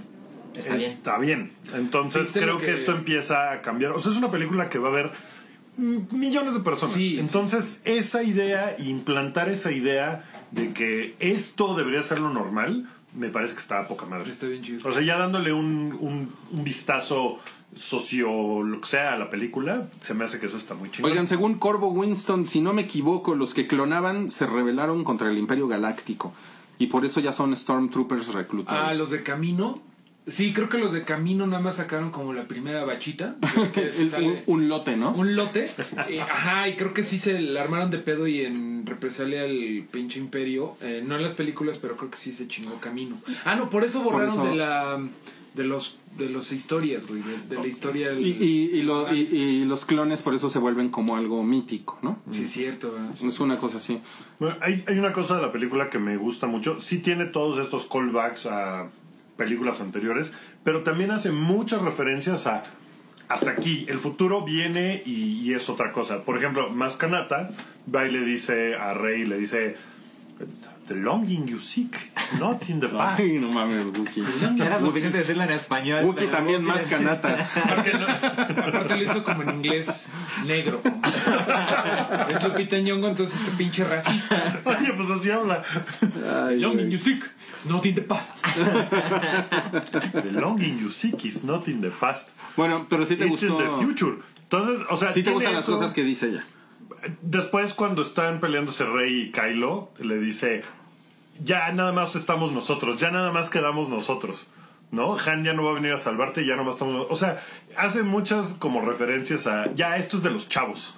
[0.56, 1.52] Está está, bien.
[1.74, 2.66] Entonces ¿Viste creo que...
[2.68, 3.92] que- esto empieza a cambiar.
[3.94, 5.12] O sea, es una película que va a ver
[5.78, 6.96] mm, millones de personas.
[6.96, 7.20] Sí, sí.
[7.20, 13.54] Entonces, esa idea, implantar esa idea de que esto debería ser lo normal, me parece
[13.54, 14.32] que está a poca madre.
[14.32, 14.88] Está bien chido.
[14.88, 17.40] O sea, ya dándole un, un, un vistazo
[17.76, 21.08] socio, lo que sea, a la película, se me hace que eso está muy chido.
[21.08, 25.38] Oigan, según Corvo Winston, si no me equivoco, los que clonaban se rebelaron contra el
[25.38, 26.34] Imperio Galáctico.
[26.78, 28.94] Y por eso ya son Stormtroopers reclutados.
[28.94, 29.82] Ah, los de Camino.
[30.30, 33.36] Sí, creo que los de Camino nada más sacaron como la primera bachita.
[33.74, 33.90] que
[34.22, 35.12] un, un lote, ¿no?
[35.12, 35.70] un lote.
[36.10, 39.86] Eh, ajá, y creo que sí se la armaron de pedo y en represalia al
[39.92, 40.76] pinche imperio.
[40.82, 43.18] eh, no en las películas, pero creo que sí se chingó camino.
[43.46, 45.00] Ah, no, por eso borraron eso- de la.
[45.56, 45.98] de los.
[46.18, 47.22] de los historias, güey.
[47.22, 48.10] De, de la historia.
[48.10, 51.44] del- Y, y- y lo- y- y los clones por eso se vuelven como algo
[51.44, 52.20] mítico, ¿no?
[52.32, 53.12] Sí, es cierto, ¿verdad?
[53.24, 54.00] Es una cosa así.
[54.40, 56.80] Bueno, hay, hay una cosa de la película que me gusta mucho.
[56.82, 58.90] Sí tiene todos estos callbacks a
[59.40, 62.64] películas anteriores, pero también hace muchas referencias a
[63.28, 63.86] hasta aquí.
[63.88, 66.24] El futuro viene y, y es otra cosa.
[66.24, 67.50] Por ejemplo, Mascanata
[67.94, 69.76] va y le dice a Rey, le dice...
[70.88, 73.20] The longing you seek is not in the past.
[73.20, 74.24] Ay, no mames, Wookie.
[74.60, 76.04] Era suficiente decirlo en español.
[76.04, 77.48] Wookie también Wookie más canata.
[77.64, 80.10] Aparte, no- aparte lo hizo como en inglés
[80.48, 80.82] negro.
[82.30, 84.62] es Lupita Nyong'o, entonces este pinche racista.
[84.66, 85.62] Oye, pues así habla.
[86.02, 86.82] Ay, güey.
[86.82, 87.24] in music,
[87.60, 88.44] it's not in the past.
[90.14, 92.30] The longing you seek is not in the past.
[92.56, 93.58] Bueno, pero sí te It's in gustó.
[93.58, 94.18] the future.
[94.44, 96.46] Entonces, o sea, Sí te gustan las cosas que dice ella.
[97.22, 100.64] Después, cuando están peleándose Rey y Kylo, le dice:
[101.44, 104.48] Ya nada más estamos nosotros, ya nada más quedamos nosotros.
[104.92, 105.18] ¿No?
[105.20, 107.06] Han ya no va a venir a salvarte, ya no más estamos.
[107.12, 107.40] O sea,
[107.78, 109.72] hace muchas como referencias a.
[109.74, 110.96] Ya, esto es de los chavos.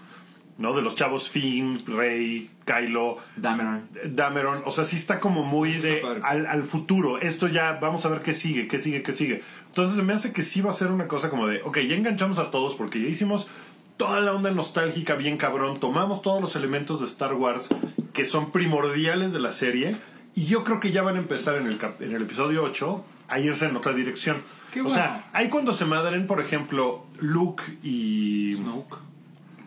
[0.61, 0.73] ¿No?
[0.73, 3.83] De los chavos Finn, Rey, Kylo, Dameron.
[4.05, 4.61] Dameron.
[4.65, 7.19] O sea, sí está como muy de al, al futuro.
[7.19, 9.41] Esto ya, vamos a ver qué sigue, qué sigue, qué sigue.
[9.67, 11.95] Entonces se me hace que sí va a ser una cosa como de, ok, ya
[11.95, 13.49] enganchamos a todos porque ya hicimos
[13.97, 15.79] toda la onda nostálgica bien cabrón.
[15.79, 17.69] Tomamos todos los elementos de Star Wars
[18.13, 19.97] que son primordiales de la serie.
[20.33, 23.39] Y yo creo que ya van a empezar en el, en el episodio 8 a
[23.39, 24.43] irse en otra dirección.
[24.73, 24.97] Qué o bueno.
[24.97, 28.53] sea, ahí cuando se madren, por ejemplo, Luke y...
[28.53, 29.10] Snoke.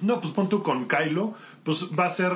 [0.05, 2.33] No, pues pon tú con Kylo, pues va a ser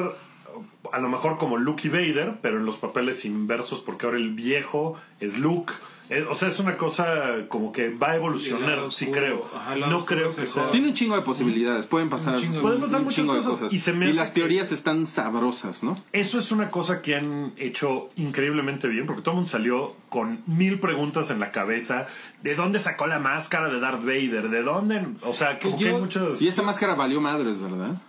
[0.90, 4.32] a lo mejor como Luke y Vader, pero en los papeles inversos, porque ahora el
[4.32, 5.74] viejo es Luke.
[6.10, 7.06] Eh, o sea, es una cosa
[7.48, 9.20] como que va a Y evolucionar, lado sí oscuro.
[9.20, 9.50] creo.
[9.54, 10.70] Ajá, no oscuro creo que sea.
[10.70, 11.86] Tiene un chingo de posibilidades.
[11.86, 14.30] Pueden pasar Un chingo de- Podemos dar un muchas cosas, y se me hace las
[14.30, 15.96] que- teorías están sabrosas, ¿no?
[16.12, 20.40] Eso es una cosa que han hecho increíblemente bien, porque todo el mundo salió con
[20.46, 22.06] mil preguntas en la cabeza.
[22.42, 24.48] ¿De dónde sacó la máscara de Darth Vader?
[24.48, 25.06] ¿De dónde?
[25.22, 26.40] O sea, como Que que hay muchos...
[26.40, 28.00] Y esa máscara valió madres, ¿verdad?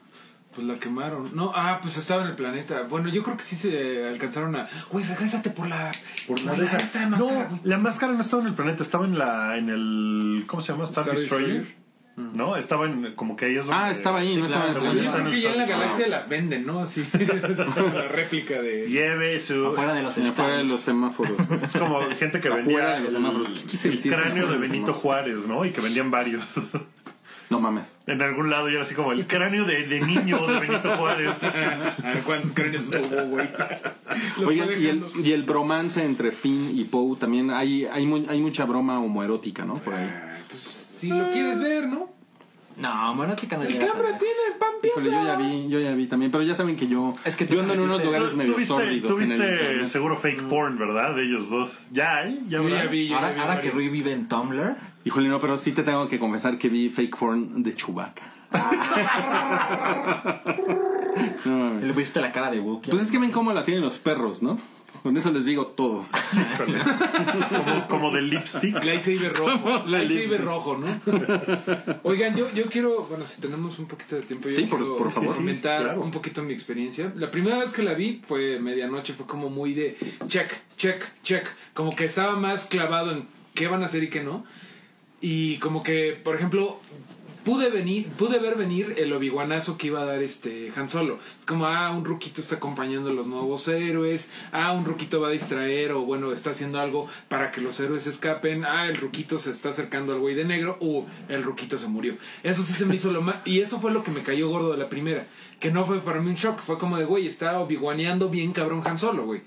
[0.60, 1.34] Pues la quemaron.
[1.34, 2.82] No, ah, pues estaba en el planeta.
[2.82, 4.68] Bueno, yo creo que sí se alcanzaron a.
[4.92, 5.90] Güey, regrésate por la.
[6.28, 9.06] Por la de esa- esta máscara, No, la máscara no estaba en el planeta, estaba
[9.06, 10.84] en la en el ¿cómo se llama?
[10.84, 11.48] Star, Star Destroyer.
[11.62, 11.80] Destroyer.
[12.36, 14.98] No, estaba en como que ahí es donde Ah, estaba ahí, no estaba Yo en
[14.98, 16.82] creo el que ya en la galaxia las venden, ¿no?
[16.82, 17.08] Así.
[17.14, 18.90] es como la réplica de.
[18.90, 21.38] Lleve su Afuera de los Afuera de los semáforos.
[21.64, 23.52] es como gente que Afuera vendía de los el, semáforos.
[23.52, 25.02] ¿Qué quise el cráneo de Benito semáforos.
[25.02, 25.64] Juárez, ¿no?
[25.64, 26.44] Y que vendían varios.
[27.50, 27.96] No mames.
[28.06, 31.44] en algún lado y era así como el cráneo de, de niño de Benito Juárez.
[31.44, 31.50] A
[32.10, 33.48] ver cuántos cráneos tuvo, güey.
[34.46, 38.40] Oigan, y el, y el bromance entre Finn y Poe también hay, hay, mu- hay
[38.42, 39.74] mucha broma homoerótica, ¿no?
[39.76, 40.08] Por ahí.
[40.12, 42.10] Ah, Pues si lo quieres ver, ¿no?
[42.80, 45.94] No, bueno, chica no El llega cabra tiene pan Híjole, yo ya vi, yo ya
[45.94, 48.06] vi también, pero ya saben que yo, Es que tú yo ando en unos viste-
[48.06, 49.88] lugares medio tú viste, sórdidos tú en el internet.
[49.88, 51.14] seguro fake porn, ¿verdad?
[51.16, 51.84] De ellos dos.
[51.92, 53.74] Ya hay, ya Yo ya vi, yo ya Ahora, vi ahora que varios.
[53.76, 57.18] Rui vive en Tumblr, Híjole, no, pero sí te tengo que confesar que vi fake
[57.18, 58.24] porn de Chewbacca.
[61.46, 61.84] No mames.
[61.84, 62.92] le pusiste la cara de Wookiee.
[62.92, 64.58] Pues es que ven cómo la tienen los perros, ¿no?
[65.04, 66.06] Con eso les digo todo.
[66.58, 68.84] Como, como de lipstick.
[68.84, 69.84] Lightsaber rojo.
[69.88, 71.98] Lightsaber rojo, ¿no?
[72.04, 74.98] Oigan, yo, yo quiero, bueno, si tenemos un poquito de tiempo, yo Sí, por- quiero
[74.98, 75.36] por favor.
[75.36, 76.02] comentar Sí, claro.
[76.02, 77.12] un poquito mi experiencia.
[77.16, 79.98] La primera vez que la vi fue medianoche, fue como muy de
[80.28, 81.48] check, check, check.
[81.74, 84.46] Como que estaba más clavado en qué van a hacer y qué no.
[85.22, 86.80] Y como que, por ejemplo,
[87.44, 91.20] pude venir, pude ver venir el obiguanazo que iba a dar este Han Solo.
[91.40, 95.30] Es como, ah, un ruquito está acompañando a los nuevos héroes, ah, un ruquito va
[95.30, 99.38] a distraer o bueno, está haciendo algo para que los héroes escapen, ah, el ruquito
[99.38, 102.16] se está acercando al güey de negro, uh, el ruquito se murió.
[102.44, 104.72] Eso sí se me hizo lo más, y eso fue lo que me cayó gordo
[104.72, 105.26] de la primera,
[105.60, 108.82] que no fue para mí un shock, fue como de, güey, está obiguaneando bien cabrón
[108.86, 109.42] Han Solo, güey.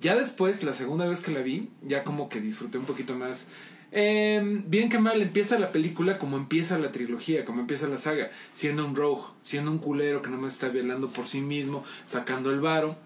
[0.00, 3.48] Ya después, la segunda vez que la vi, ya como que disfruté un poquito más.
[3.90, 8.30] Eh, bien que mal, empieza la película como empieza la trilogía, como empieza la saga,
[8.52, 12.60] siendo un rogue, siendo un culero que nomás está velando por sí mismo, sacando el
[12.60, 12.96] varo,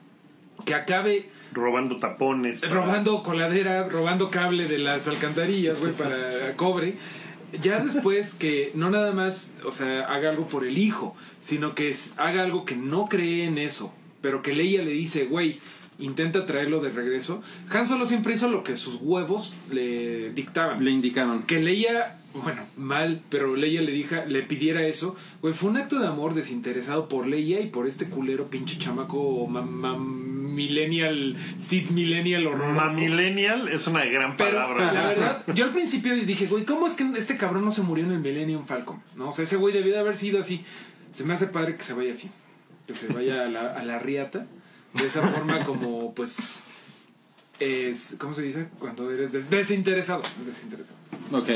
[0.64, 2.60] que acabe Robando tapones.
[2.62, 6.94] para- robando coladera, robando cable de las alcantarillas, güey, para cobre.
[7.60, 11.94] Ya después que no nada más, o sea, haga algo por el hijo, sino que
[12.16, 15.60] haga algo que no cree en eso, pero que Leia le dice, güey,
[16.02, 17.42] intenta traerlo de regreso.
[17.70, 21.42] Han Solo siempre hizo lo que sus huevos le dictaban Le indicaron.
[21.44, 25.98] que Leia, bueno, mal, pero Leia le dija, le pidiera eso, güey, fue un acto
[25.98, 29.96] de amor desinteresado por Leia y por este culero pinche chamaco ma- ma-
[30.52, 32.74] millennial, Sid millennial horroroso.
[32.86, 34.92] Mamillennial es una gran Pero palabra.
[34.92, 38.04] la verdad, yo al principio dije, güey, ¿cómo es que este cabrón no se murió
[38.04, 39.02] en el Millennium Falcon?
[39.16, 40.64] No, o sea, ese güey debió de haber sido así.
[41.12, 42.30] Se me hace padre que se vaya así,
[42.86, 44.46] que se vaya a la, a la riata,
[44.94, 46.60] de esa forma como, pues,
[47.60, 48.68] es, ¿cómo se dice?
[48.78, 50.22] Cuando eres des- desinteresado.
[50.46, 50.96] Desinteresado.
[51.32, 51.48] Ok.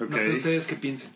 [0.00, 0.10] Ok.
[0.10, 1.10] No sé ustedes qué piensen.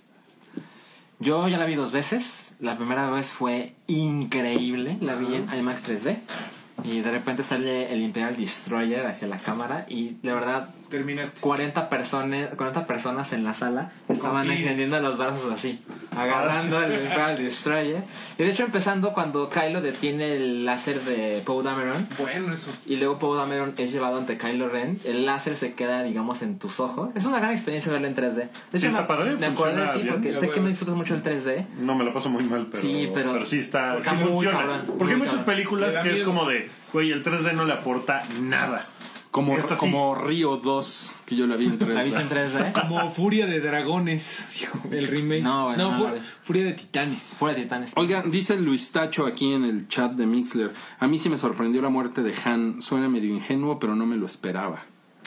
[1.19, 2.55] Yo ya la vi dos veces.
[2.61, 4.99] La primera vez fue increíble.
[5.01, 6.19] La vi en IMAX 3D.
[6.85, 9.87] Y de repente sale el Imperial Destroyer hacia la cámara.
[9.89, 11.41] Y de verdad, Terminaste.
[11.41, 15.81] 40 personas, 40 personas en la sala estaban extendiendo los brazos así,
[16.17, 18.03] agarrando el Imperial Destroyer.
[18.39, 22.09] Y de hecho, empezando cuando Kylo detiene el láser de Poe Dameron.
[22.19, 22.71] Bueno, eso.
[22.87, 25.01] Y luego Poe Dameron es llevado ante Kylo Ren.
[25.05, 27.11] El láser se queda, digamos, en tus ojos.
[27.15, 28.49] Es una gran experiencia verlo en 3D.
[28.73, 30.15] De Sí, está me, padre, me acordé de funciona ti bien.
[30.15, 30.63] porque Ya, sé que bueno.
[30.63, 31.67] me disfrutas mucho el 3D.
[31.81, 34.59] No me la paso muy mal, pero Sí, pero- sí está, está sí funciona.
[34.59, 35.55] cabrón, Porque hay muchas cabrón.
[35.55, 38.87] películas que es como de, güey, el 3D no le aporta nada.
[39.37, 39.69] Como, sí.
[39.79, 41.93] como Río 2, que yo la vi en 3D.
[41.93, 42.73] ¿La viste en 3D?
[42.73, 44.47] Como Furia de Dragones,
[44.91, 45.43] el remake.
[45.43, 46.21] No, bueno, no vi.
[46.43, 47.37] Furia de Titanes.
[47.39, 47.93] Fuera de Titanes.
[47.97, 50.73] Oigan, dice Luis Tacho aquí en el chat de Mixler.
[51.01, 52.81] A mí sí me sorprendió la muerte de Han.
[52.81, 54.85] Suena medio ingenuo, pero no me lo esperaba.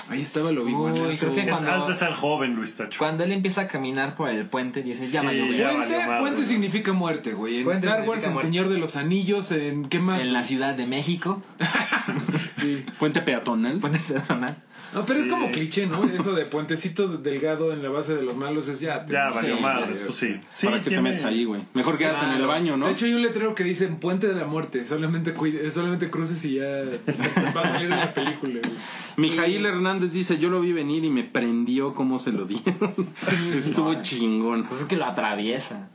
[0.10, 2.98] Ahí estaba lo Uy, creo que Es- Cuando- ser joven, Luis Tacho.
[2.98, 5.58] Cuando él empieza a caminar por el puente, dices, ya Sí, valió, güey.
[5.60, 6.48] ya Puente, valió puente ¿no?
[6.48, 7.58] significa muerte, güey.
[7.60, 8.48] En Puente Star Wars, en muerte.
[8.50, 10.22] Señor de los Anillos, en qué más.
[10.22, 11.39] En la Ciudad de México.
[12.60, 12.86] Sí.
[12.98, 13.80] Puente peatonal.
[13.80, 14.63] Puente peatonal.
[14.91, 16.04] No, pero es como cliché, ¿no?
[16.06, 19.06] Eso de puentecito delgado en la base de los malos es ya.
[19.06, 20.39] Ya valió Sí, madre, ya, pues sí.
[20.56, 21.62] Sí, ¿Para qué te metes ahí, güey?
[21.76, 22.48] Mejor quédate en el Claro.
[22.48, 22.88] baño, ¿no?
[22.88, 24.84] De hecho, hay un letrero que dice Puente de la Muerte.
[24.84, 26.63] Solamente, cuide, solamente cruces y ya
[27.56, 28.62] va a salir de la película.
[28.63, 28.74] güey.
[29.17, 32.95] Mijail Hernández dice, yo lo vi venir y me prendió cómo se lo dieron.
[33.54, 34.63] Estuvo chingón.
[34.63, 35.89] Pues es que lo atraviesa.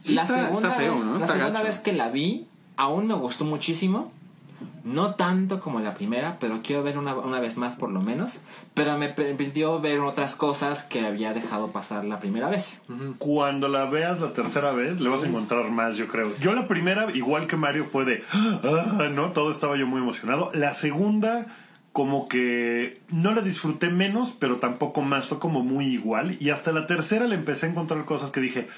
[0.00, 1.12] Sí, está- está feo, vez, ¿no?
[1.12, 1.64] La Está segunda gacho.
[1.66, 4.12] vez que la vi, aún me gustó muchísimo.
[4.84, 8.40] No tanto como la primera, pero quiero ver una, una vez más por lo menos.
[8.74, 12.82] Pero me permitió ver otras cosas que había dejado pasar la primera vez.
[13.18, 16.32] Cuando la veas la tercera vez, le vas a encontrar más, yo creo.
[16.40, 19.32] Yo la primera, igual que Mario, fue de, "Ah", ¿no?
[19.32, 20.50] Todo estaba yo muy emocionado.
[20.54, 21.46] La segunda,
[21.92, 25.26] como que no la disfruté menos, pero tampoco más.
[25.28, 26.36] Fue como muy igual.
[26.40, 28.68] Y hasta la tercera le empecé a encontrar cosas que dije,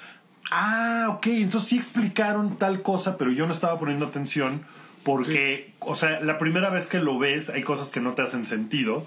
[0.50, 4.62] ah, ok, entonces sí explicaron tal cosa, pero yo no estaba poniendo atención
[5.04, 8.44] porque, o sea, la primera vez que lo ves hay cosas que no te hacen
[8.46, 9.06] sentido.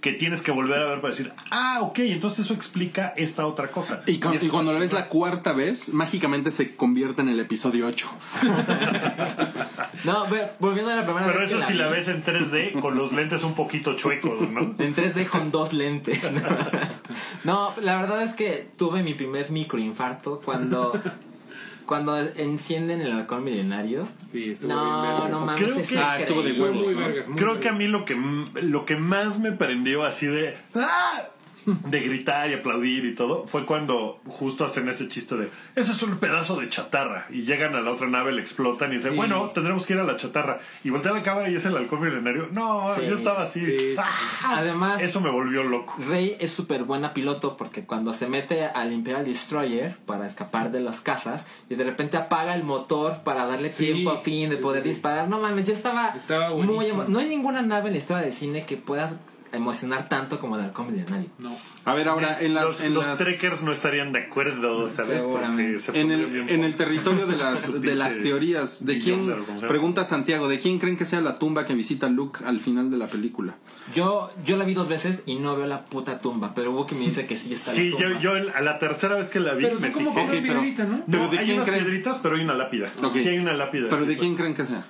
[0.00, 3.72] Que tienes que volver a ver para decir, ah, ok, entonces eso explica esta otra
[3.72, 4.00] cosa.
[4.06, 8.08] Y, cuando lo ves la cuarta vez, mágicamente se convierte en el episodio 8.
[10.04, 10.26] No,
[10.60, 11.50] volviendo a la primera Pero vez.
[11.50, 14.60] eso si la ves en 3D con los lentes un poquito chuecos, ¿no?
[14.78, 16.20] En 3D con dos lentes.
[17.44, 21.00] No, la verdad es que tuve mi primer microinfarto cuando.
[21.88, 24.06] Cuando encienden el halcón milenario.
[24.30, 25.30] Sí, estuvo bien No, vergas.
[25.30, 25.64] no mames.
[25.64, 26.98] Creo es que- Ah, estuvo de huevos, ¿no?
[27.00, 27.28] vergas.
[27.28, 28.14] muy Creo que a mí lo que,
[28.60, 30.54] lo que más me prendió así de...
[30.74, 31.28] ¡Ah!
[31.90, 36.02] de gritar y aplaudir y todo, fue cuando justo hacen ese chiste de, ese es
[36.02, 37.26] un pedazo de chatarra.
[37.30, 39.16] Y llegan a la otra nave, le explotan y dicen, Sí.
[39.16, 40.60] bueno, tendremos que ir a la chatarra.
[40.84, 42.48] Y voltea la cámara y es el halcón milenario.
[42.52, 43.02] No, Sí.
[43.08, 43.64] yo estaba así.
[43.64, 44.56] Sí, sí, ¡Ah!
[44.58, 45.94] Además, Eso me volvió loco.
[46.08, 50.80] Rey es súper buena piloto porque cuando se mete al Imperial Destroyer para escapar de
[50.80, 54.82] las casas y de repente apaga el motor para darle tiempo a fin de poder
[54.82, 55.28] disparar.
[55.28, 58.64] No mames, yo estaba, Estaba muy No hay ninguna nave en la historia del cine
[58.66, 59.10] que pueda
[59.52, 61.28] emocionar tanto como el halcón milenario.
[61.38, 61.56] No.
[61.84, 62.64] A ver, ahora, en las...
[62.64, 65.22] los en los las- trekkers no estarían de acuerdo, ¿sabes?
[65.22, 69.34] Porque se En el, en el territorio de las, de las teorías, ¿de quién?
[69.66, 72.96] Pregunta Santiago, ¿de quién creen que sea la tumba que visita Luke al final de
[72.98, 73.54] la película?
[73.94, 76.94] Yo, yo la vi dos veces y no veo la puta tumba, pero hubo que
[76.94, 78.20] me dice que sí está Sí, la yo, tumba.
[78.20, 80.20] yo el- a la tercera vez que la vi Pero me como fijé.
[80.26, 81.02] con una Ok, pero- piedrita, ¿no?
[81.10, 81.84] pero No, ¿de hay quién unas creen?
[81.84, 82.90] piedritas, pero hay una lápida.
[83.02, 83.14] Ok.
[83.16, 83.86] Sí hay una lápida.
[83.88, 84.40] ¿Pero de Sí, quién pues.
[84.40, 84.86] creen que sea?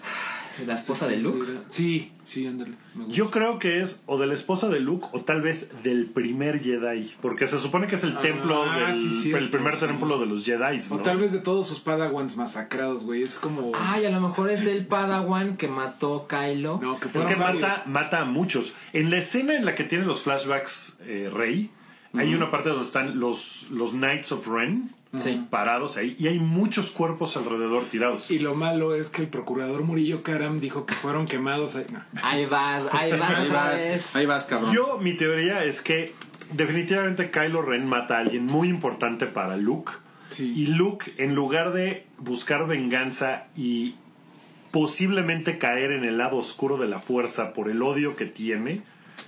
[0.66, 1.46] La esposa de Luke.
[1.68, 2.72] Sí, sí, ándale.
[2.94, 3.16] me gusta.
[3.16, 6.60] Yo creo que es o de la esposa de Luke o tal vez del primer
[6.60, 7.12] Jedi.
[7.22, 9.86] Porque se supone que es el Ah, templo del sí, cierto, el primer sí.
[9.86, 10.80] templo de los Jedi.
[10.90, 13.22] O tal vez de todos sus padawans masacrados, güey.
[13.22, 13.72] Es como.
[13.74, 16.80] Ay, a lo mejor es del Padawan que mató Kylo.
[16.82, 17.62] no, que Es fueron que varios.
[17.62, 18.74] mata, mata a muchos.
[18.92, 21.70] En la escena en la que tiene los flashbacks eh, Rey,
[22.14, 25.42] hay una parte donde están los, los Knights of Ren Sí.
[25.48, 28.30] parados ahí y hay muchos cuerpos alrededor tirados.
[28.30, 31.76] Y lo malo es que el procurador Murillo Karam dijo que fueron quemados.
[31.76, 31.86] ahí.
[31.90, 32.00] No.
[32.22, 34.16] Ahí vas, ahí vas, Ahí vas, vez.
[34.16, 34.74] ahí vas, cabrón.
[34.74, 36.12] Yo, mi teoría es que
[36.52, 39.92] definitivamente Kylo Ren mata a alguien muy importante para Luke.
[40.30, 40.52] Sí.
[40.54, 43.94] Y Luke, en lugar de buscar venganza y
[44.70, 48.82] posiblemente caer en el lado oscuro de la fuerza por el odio que tiene,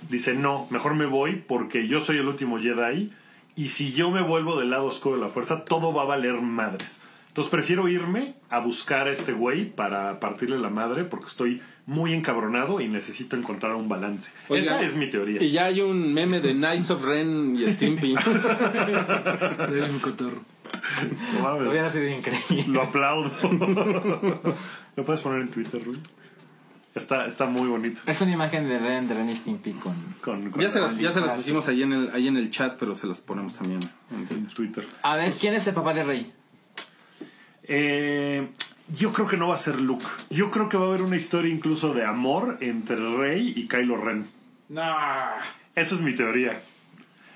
[0.09, 3.11] dice, no, mejor me voy porque yo soy el último Jedi
[3.55, 6.35] y si yo me vuelvo del lado oscuro de la fuerza, todo va a valer
[6.41, 7.01] madres.
[7.27, 12.13] Entonces prefiero irme a buscar a este güey para partirle la madre porque estoy muy
[12.13, 14.31] encabronado y necesito encontrar un balance.
[14.49, 15.41] Esa es mi teoría.
[15.41, 18.15] Y ya hay un meme de Knights of Ren y Stimpy.
[18.15, 20.41] Era un cotorro.
[21.33, 21.69] No mames.
[21.69, 22.65] Hubiera sido increíble.
[22.67, 23.31] Lo aplaudo.
[24.95, 25.99] ¿Lo puedes poner en Twitter, Rui?
[26.93, 28.01] Está, está muy bonito.
[28.05, 29.95] Es una imagen de Ren, de Ren y Stimpy con...
[30.21, 32.49] Con, con- ya, se las, ya se las pusimos ahí en, el, ahí en el
[32.49, 33.79] chat, pero se las ponemos también.
[34.11, 34.85] en Twitter.
[35.03, 36.33] A ver, ¿quién es el papá de Rey?
[37.63, 38.47] Eh,
[38.97, 40.05] yo creo que no va a ser Luke.
[40.29, 43.97] Yo creo que va a haber una historia incluso de amor entre Rey y Kylo
[43.97, 44.27] Ren.
[44.69, 44.83] No.
[45.75, 46.61] Esa es mi teoría.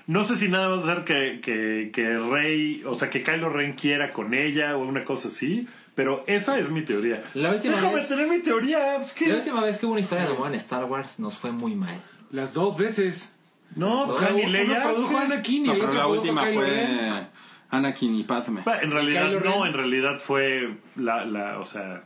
[0.06, 3.48] No sé si nada va a ser que, que, que Rey, o sea, que Kylo
[3.48, 5.66] Ren quiera con ella o una cosa así,
[5.96, 7.24] pero esa es mi teoría.
[7.34, 8.96] La última Déjame vez- tener mi teoría.
[8.96, 11.36] es que- La última vez que hubo una historia de amor en Star Wars nos
[11.36, 12.00] fue muy mal.
[12.30, 13.34] Las dos veces.
[13.74, 14.82] No, pues, O sea, Han y uno Leia.
[14.84, 17.26] produjo Anakin y No, el pero otro la produjo última fue.
[17.70, 18.62] Anakin y Padme.
[18.82, 22.04] En realidad Kylo no, en realidad fue la, la, o sea,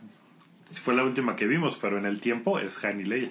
[0.65, 3.29] fue la última que vimos, pero en el tiempo es Han y Leia.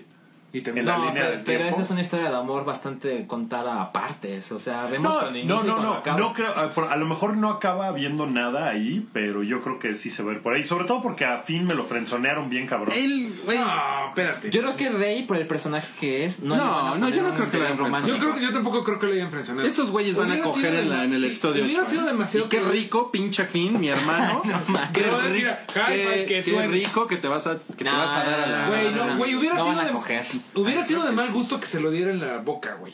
[0.53, 0.87] Y también.
[0.89, 1.75] En la No, línea pero, del pero tiempo.
[1.75, 4.51] esa es una historia de amor bastante contada a partes.
[4.53, 6.19] O sea, vemos No, cuando no, no, cuando no, acaba.
[6.19, 9.79] no creo, a, por- a lo mejor no acaba habiendo nada ahí, pero yo creo
[9.79, 11.85] que sí se va a ver por ahí, sobre todo porque a fin me lo
[11.85, 12.95] frenzonearon bien cabrón.
[12.97, 13.59] Él, güey.
[13.59, 14.51] No, espérate.
[14.51, 17.51] Yo creo que Rey, por el personaje que es, no, No, no, yo no creo
[17.51, 18.17] que le hayan romántico.
[18.17, 19.67] Yo creo que yo tampoco creo que le hayan frencionado.
[19.67, 22.07] Esos güeyes van a coger en, la- en el sí, episodio Hubiera 8, sido ¿eh?
[22.07, 22.47] demasiado.
[22.47, 24.43] Y qué rico, pinche Finn, mi hermano.
[24.93, 27.97] qué, No, ri- mira, qué- que qué rico que te vas a, que te No,
[27.97, 28.69] vas a dar a la.
[28.69, 30.25] Güey, no, güey, hubiera No sido de.
[30.55, 32.93] Hubiera sido mal gusto que se lo diera en la boca, güey.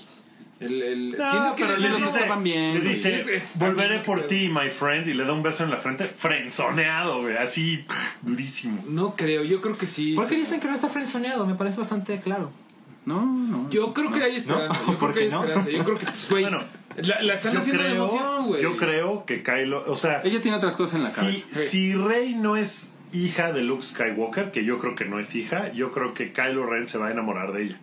[0.59, 3.59] El, el, No, tienes que pero le dejarlo- dice, estaban bien, le dice, Es- es-
[3.59, 7.37] volveré por ti, my friend, y le da un beso en la frente, frenzoneado, güey,
[7.37, 7.85] así,
[8.23, 8.83] durísimo.
[8.88, 10.14] No creo, yo creo que sí.
[10.14, 11.47] ¿Por qué dicen que no está frenzoneado?
[11.47, 12.51] Me parece bastante claro.
[13.05, 13.71] No, no.
[13.71, 14.81] Yo creo que hay esperanza.
[14.87, 15.40] No, yo ¿por creo que hay qué no?
[15.45, 15.71] esperanza.
[15.71, 16.42] Yo creo que, pues, güey.
[16.45, 16.64] Bueno,
[16.97, 18.62] la, la están haciendo de creo, emoción, güey.
[18.62, 21.61] yo creo que Kylo, o sea, Ella tiene otras cosas en la si, cabeza.
[21.71, 25.73] si Rey no es hija de Luke Skywalker, que yo creo que no es hija,
[25.73, 27.79] yo creo que Kylo Ren se va a enamorar de ella.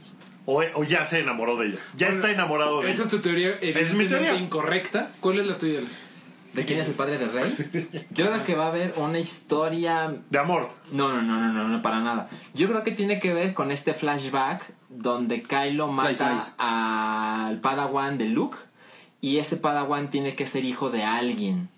[0.45, 1.77] O, o ya se enamoró de ella.
[1.95, 3.03] Ya Bueno, está enamorado de Esa ella.
[3.05, 4.35] es tu teoría es mi teoría.
[4.35, 5.11] incorrecta.
[5.19, 5.79] ¿Cuál es la tuya?
[6.53, 7.55] ¿De quién es el padre de Rey?
[8.11, 10.69] Yo creo que va a haber una historia De amor.
[10.91, 12.29] No, no, no, no, no, no, para nada.
[12.53, 18.29] Yo creo que tiene que ver con este flashback donde Kylo mata al Padawan de
[18.29, 18.57] Luke
[19.19, 21.69] y ese Padawan tiene que ser hijo de alguien.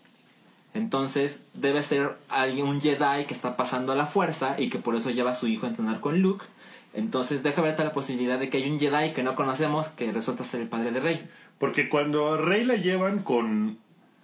[0.73, 4.95] Entonces debe ser alguien, un Jedi que está pasando a la fuerza y que por
[4.95, 6.45] eso lleva a su hijo a entrenar con Luke.
[6.95, 10.43] Entonces deja ver la posibilidad de que hay un Jedi que no conocemos que resulta
[10.43, 11.27] ser el padre de Rey.
[11.59, 13.77] Porque cuando a Rey la llevan con.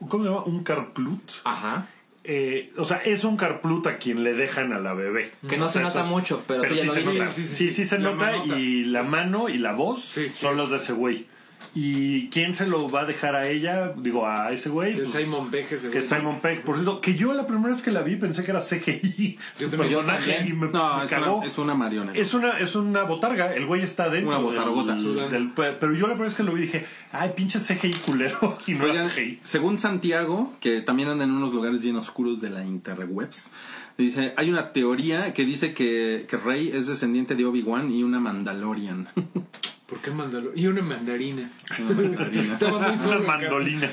[0.07, 0.43] ¿Cómo se llama?
[0.45, 1.31] Un carplut.
[1.43, 1.87] Ajá.
[2.23, 5.31] Eh, o sea, es un carplut a quien le dejan a la bebé.
[5.49, 7.31] Que no O se nota mucho, pero tú ya sí lo se nota.
[7.31, 7.85] Sí, Sí, sí, sí, sí.
[7.85, 8.59] se La nota manota.
[8.59, 10.31] y la mano y la voz Sí, sí.
[10.35, 11.25] son los de ese güey.
[11.73, 13.93] ¿Y quién se lo va a dejar a ella?
[13.95, 14.93] Digo, a ese güey.
[14.95, 16.01] Que Pues, Simon Pegg, ese Que güey.
[16.03, 16.63] Simon Pegg.
[16.63, 19.37] Por cierto, que yo la primera vez que la vi pensé que era CGI.
[19.57, 20.45] Su personaje.
[20.49, 21.37] Y me, No, me es cagó.
[21.37, 22.19] una, es una marioneta.
[22.19, 24.29] Es una, es una botarga, el güey está dentro.
[24.31, 24.95] Una botargota.
[24.95, 28.57] del- del- pero yo la primera vez que lo vi dije, ay, pinche CGI culero.
[28.67, 29.39] Y no Oigan, era CGI.
[29.43, 33.51] según Santiago, que también anda en unos lugares bien oscuros de la interwebs,
[33.97, 38.19] dice, hay una teoría que dice que, que Rey es descendiente de Obi-Wan y una
[38.19, 39.07] Mandalorian.
[39.91, 40.51] ¿Por qué mandalo?
[40.55, 41.51] Y una mandarina.
[41.79, 42.53] Una mandarina.
[42.53, 43.17] Estaba muy solo.
[43.19, 43.91] Una mandolina.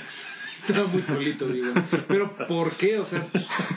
[0.58, 1.72] Estaba muy solito, digo.
[2.08, 2.98] Pero ¿por qué?
[2.98, 3.26] O sea,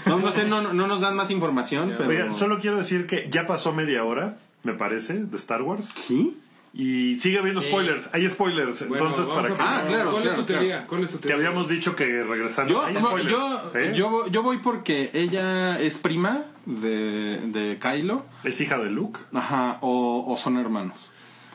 [0.05, 2.09] No, no sé, no, no nos dan más información, pero...
[2.09, 5.89] Oigan, solo quiero decir que ya pasó media hora, me parece, de Star Wars.
[5.95, 6.37] ¿Sí?
[6.73, 7.67] Y sigue habiendo Sí.
[7.67, 8.09] spoilers.
[8.13, 8.87] Hay spoilers.
[8.87, 9.63] bueno, entonces, para a que.
[9.63, 10.87] Ah, claro, ¿Cuál es claro, tu teoría?
[10.87, 11.47] ¿Cuál es tu Que teoría?
[11.47, 12.71] habíamos dicho que regresando.
[12.71, 13.93] Yo, hay spoilers, yo, ¿eh?
[13.95, 19.19] yo, yo voy porque ella es prima de, de Kylo, Es hija de Luke.
[19.33, 20.95] ajá, o, o son hermanos.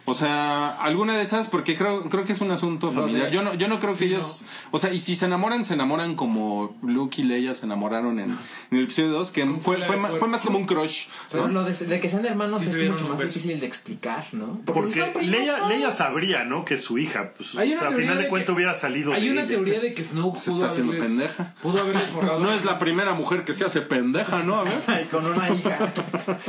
[0.09, 3.31] O sea, alguna de esas, porque creo, creo que es un asunto familiar.
[3.33, 4.45] Yo no, yo no creo que ellos.
[4.71, 8.31] O sea, y si se enamoran, se enamoran como Luke y Leia se enamoraron en,
[8.71, 11.07] en el episodio 2, que fue, fue, ma- fue más como un crush.
[11.33, 11.55] Pero ¿no?
[11.55, 14.61] lo de, de que sean hermanos Sí es mucho más difícil de explicar, ¿no?
[14.65, 15.67] Porque Leia.
[15.67, 16.65] Leia sabría, ¿no?
[16.65, 17.33] Que es su hija.
[17.37, 19.33] Pues, Hay o una sea, a teoría final de de cuentas hubiera salido Hay de
[19.33, 19.51] una ella.
[19.51, 21.55] teoría de que Snoke Se pudo está haciendo haberles, pendeja.
[21.63, 22.39] pudo haberles borrado.
[22.39, 24.61] No es la primera mujer que se hace pendeja, ¿no?
[24.61, 25.09] A ver.
[25.11, 25.93] Con una hija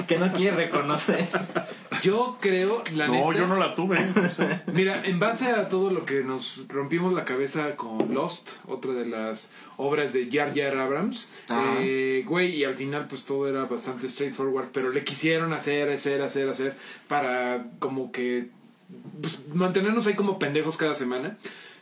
[0.07, 1.27] que no quiere reconocer.
[2.03, 3.39] Yo creo, la No, neta.
[3.39, 3.99] yo no la tuve.
[4.15, 4.61] no sé.
[4.71, 9.05] Mira, en base a todo lo que nos rompimos la cabeza con Lost, otra de
[9.05, 11.29] las obras de Jar Jar Abrams,
[11.79, 16.21] eh, güey, y al final pues todo era bastante straightforward, pero le quisieron hacer, hacer,
[16.21, 16.75] hacer, hacer
[17.07, 18.49] para como que
[19.21, 21.37] pues, mantenernos ahí como pendejos cada semana.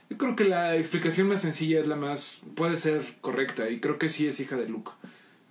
[0.09, 3.97] Yo creo que la explicación más sencilla es la más, puede ser correcta, y creo
[3.97, 4.91] que sí es hija de Luke.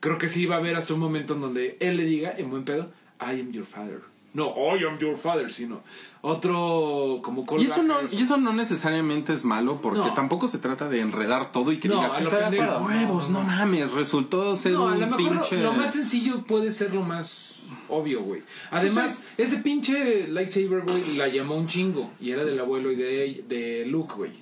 [0.01, 2.51] Creo que sí va a haber hasta un momento en donde él le diga, en
[2.51, 4.14] buen pedo, I am your father.
[4.35, 5.81] No, I am your father, sino
[6.21, 10.15] otro como Y eso, no, a y eso no necesariamente es malo, porque No.
[10.15, 13.31] tampoco se trata de enredar todo y que No, digas, a lo "Está de huevos,
[13.31, 15.63] no mames, resultó ser No, a lo un mejor lo- pinche.
[15.63, 18.43] lo, más sencillo puede ser lo más obvio, güey.
[18.71, 22.11] Además, ese pinche lightsaber, güey, la llamó un chingo.
[22.21, 24.33] Y era del abuelo y de, de Luke, güey.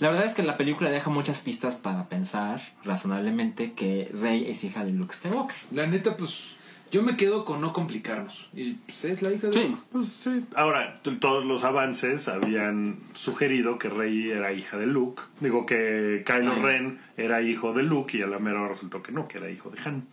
[0.00, 4.62] La verdad es que la película deja muchas pistas para pensar razonablemente que Rey es
[4.64, 5.56] hija de Luke Skywalker.
[5.72, 6.53] La neta, pues,
[6.94, 8.48] yo me quedo con no complicarnos.
[8.54, 9.68] Y pues es la hija de Sí.
[9.68, 9.82] Luke.
[9.90, 10.44] Pues sí.
[10.54, 15.20] Ahora, todos los avances habían sugerido que Rey era hija de Luke.
[15.40, 16.54] Digo que Kylo.
[16.62, 19.70] Ren era hijo de Luke y a la mera resultó que no, que era hijo
[19.70, 20.06] de Han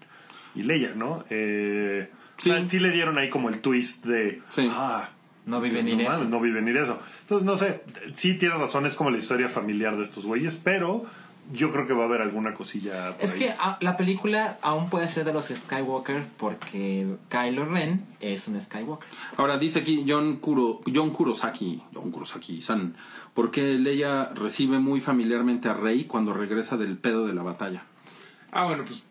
[0.56, 1.24] y Leia, ¿no?
[1.30, 2.70] Eh, o sea, Sí.
[2.72, 4.42] sí le dieron ahí como el twist de...
[4.50, 4.68] Sí.
[4.74, 5.10] Ah,
[5.46, 6.24] No vi venir no eso.
[6.26, 7.00] no vi venir eso.
[7.22, 7.82] Entonces, no sé,
[8.14, 11.06] sí tiene razón, es como la historia familiar de estos güeyes, pero
[11.54, 13.40] yo creo que va a haber alguna cosilla por Es ahí.
[13.40, 18.60] que ah, la película aún puede ser de los Skywalker porque Kylo Ren es un
[18.62, 19.08] Skywalker.
[19.38, 22.96] Ahora dice aquí John, Kuro, John Kurosaki, John Kurosaki-san,
[23.34, 27.84] ¿por qué Leia recibe muy familiarmente a Rey cuando regresa del pedo de la batalla?
[28.52, 29.04] Ah, bueno, pues,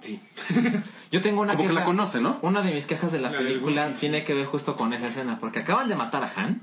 [0.00, 0.20] sí.
[1.10, 1.80] Yo tengo una Como que queja.
[1.80, 2.38] la conoce, ¿no?
[2.42, 5.60] Una de mis quejas de la película tiene que ver justo con esa escena porque
[5.60, 6.60] acaban de matar a Han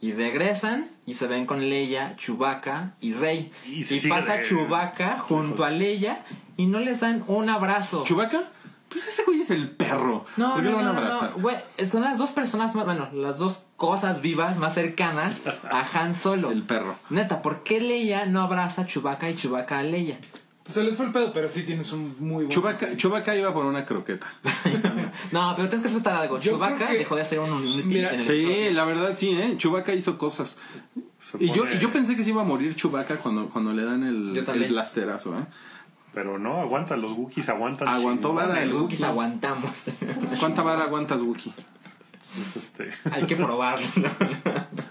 [0.00, 3.50] y regresan y se ven con Leia, Chewbacca y Rey.
[3.66, 6.24] Y pasa de- Chewbacca junto a Leia
[6.56, 8.04] y no les dan un abrazo.
[8.04, 8.44] ¿Chubaca?
[8.88, 10.24] Pues ese güey es el perro.
[10.38, 11.32] No, ¿Por qué no, no, no, no.
[11.38, 11.56] Güey,
[11.90, 16.50] son las dos personas más, bueno, las dos cosas vivas más cercanas a Han Solo.
[16.50, 16.96] El perro.
[17.10, 20.18] Neta, ¿por qué Leia no abraza a Chewbacca y Chewbacca a Leia?
[20.68, 22.48] Pues se les fue el pedo, pero sí tienes un muy buen...
[22.50, 24.26] Chubaca, Chubaca iba por una croqueta.
[25.32, 26.38] No, pero tienes que aceptar algo.
[26.38, 28.72] Yo que- dejó de ser un Unity Mira, en el Sí, episodio.
[28.72, 29.54] la verdad sí, ¿eh?
[29.56, 30.58] Chubaca hizo cosas.
[31.40, 34.04] Y yo, y yo pensé que se iba a morir Chubaca cuando, cuando le dan
[34.04, 35.44] el, el blasterazo, ¿eh?
[36.12, 37.88] Pero no, aguanta, los Wookiees aguantan.
[37.88, 39.10] Aguantó vara el Los Wookiees Wookiee.
[39.12, 39.90] aguantamos.
[40.38, 41.52] ¿Cuánta vara aguantas, Wookie?
[42.56, 43.86] Este, Hay que probarlo.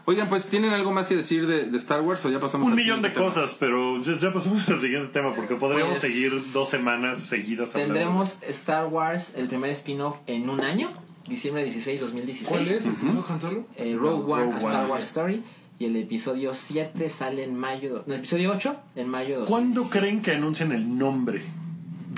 [0.06, 2.74] Oigan, pues, ¿tienen algo más que decir de, de Star Wars o ya pasamos un
[2.74, 3.26] al millón de tema?
[3.26, 7.76] cosas, pero ya, ya pasamos al siguiente tema porque podríamos Pues, seguir dos semanas seguidas
[7.76, 7.94] hablando.
[7.94, 10.90] Tendremos Star Wars, el primer spin-off, en un año.
[11.28, 12.50] Diciembre 16, 2016.
[12.50, 13.04] ¿Cuál es?
[13.04, 13.68] ¿No, Han Solo?
[13.76, 14.92] Eh, Rogue One, Rogue a Star One.
[14.92, 15.44] Wars Story.
[15.80, 18.04] Y el episodio 7 sale en mayo.
[18.08, 19.90] No, el episodio 8 en mayo de ¿Cuándo 2016.
[19.92, 21.44] creen que anuncien el nombre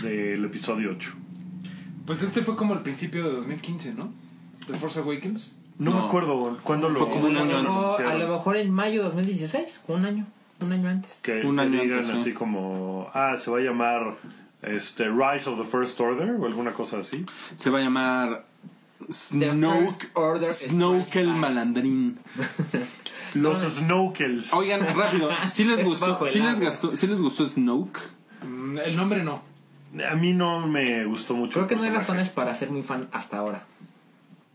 [0.03, 1.11] del episodio 8?
[2.05, 4.13] Pues este fue como el principio de 2015, ¿no?
[4.71, 5.51] The Force Awakens.
[5.77, 6.01] No, No.
[6.01, 8.11] me acuerdo cuándo lo Fue como un A lo, año mejor, anunciaron.
[8.13, 9.81] a lo mejor en mayo de 2016.
[9.87, 10.25] Un año.
[10.61, 11.19] Un año antes.
[11.23, 12.21] Que, Un que año digan antes, sí.
[12.21, 14.17] así como, ah, se va a llamar
[14.61, 17.25] este, Rise of the First Order o alguna cosa así.
[17.55, 18.45] Se va a llamar
[19.07, 22.19] The Snoke, Order Snoke el malandrín.
[23.35, 24.51] Los Snowkels.
[24.53, 26.65] Oigan, rápido, ¿sí les Es gustó, sí les agua.
[26.65, 27.99] gustó, sí les gustó Snoke?
[28.45, 29.41] Mm, El nombre no.
[30.11, 31.53] A mí no me gustó mucho.
[31.53, 33.63] Creo que no hay razones para ser muy fan hasta ahora.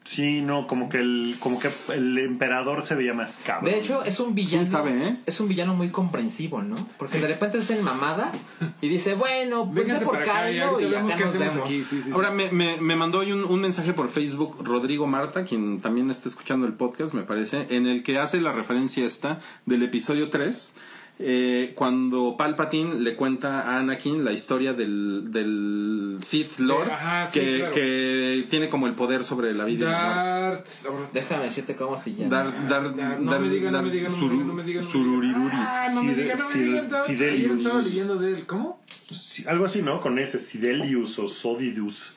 [0.05, 3.73] Sí, no, como que el, como que el emperador se veía más cabrón.
[3.73, 4.57] De hecho, es un villano.
[4.59, 5.17] ¿Quién sabe, eh?
[5.25, 6.77] Es un villano muy comprensivo, ¿no?
[6.99, 8.45] Porque de repente hacen mamadas
[8.83, 11.57] y dice, bueno, pues ve por y Kylo y vemos acá nos vemos.
[11.57, 11.79] aquí.
[11.79, 12.11] Sí, sí, sí.
[12.13, 16.11] Ahora me, me, me mandó hoy un, un mensaje por Facebook Rodrigo Marta, quien también
[16.11, 20.29] está escuchando el podcast, me parece, en el que hace la referencia esta del episodio
[20.29, 20.77] 3,
[21.19, 27.39] eh, cuando Palpatine le cuenta a Anakin la historia del, del Sith Lord, ajá, sí,
[27.39, 27.73] que, claro.
[27.75, 30.71] que tiene como el poder sobre la vida y la muerte.
[30.83, 31.12] Darth.
[31.12, 32.37] Déjame decirte cómo se llama.
[32.37, 34.45] Dar, dar, Dar- no dar- me diga, no dar me diga, no me suru- diga,
[34.45, 34.83] no me diga, no me diga.
[34.83, 35.53] sururiruris.
[35.55, 36.89] Ah, no me digan, no me digan.
[36.91, 37.07] Darth.
[37.07, 37.51] Sidelius.
[37.53, 38.47] Ayer estaba leyendo de él.
[38.47, 38.81] ¿Cómo?
[39.11, 40.01] Sí, algo así, ¿no?
[40.01, 42.17] Con ese, Sidelius o Sodidus.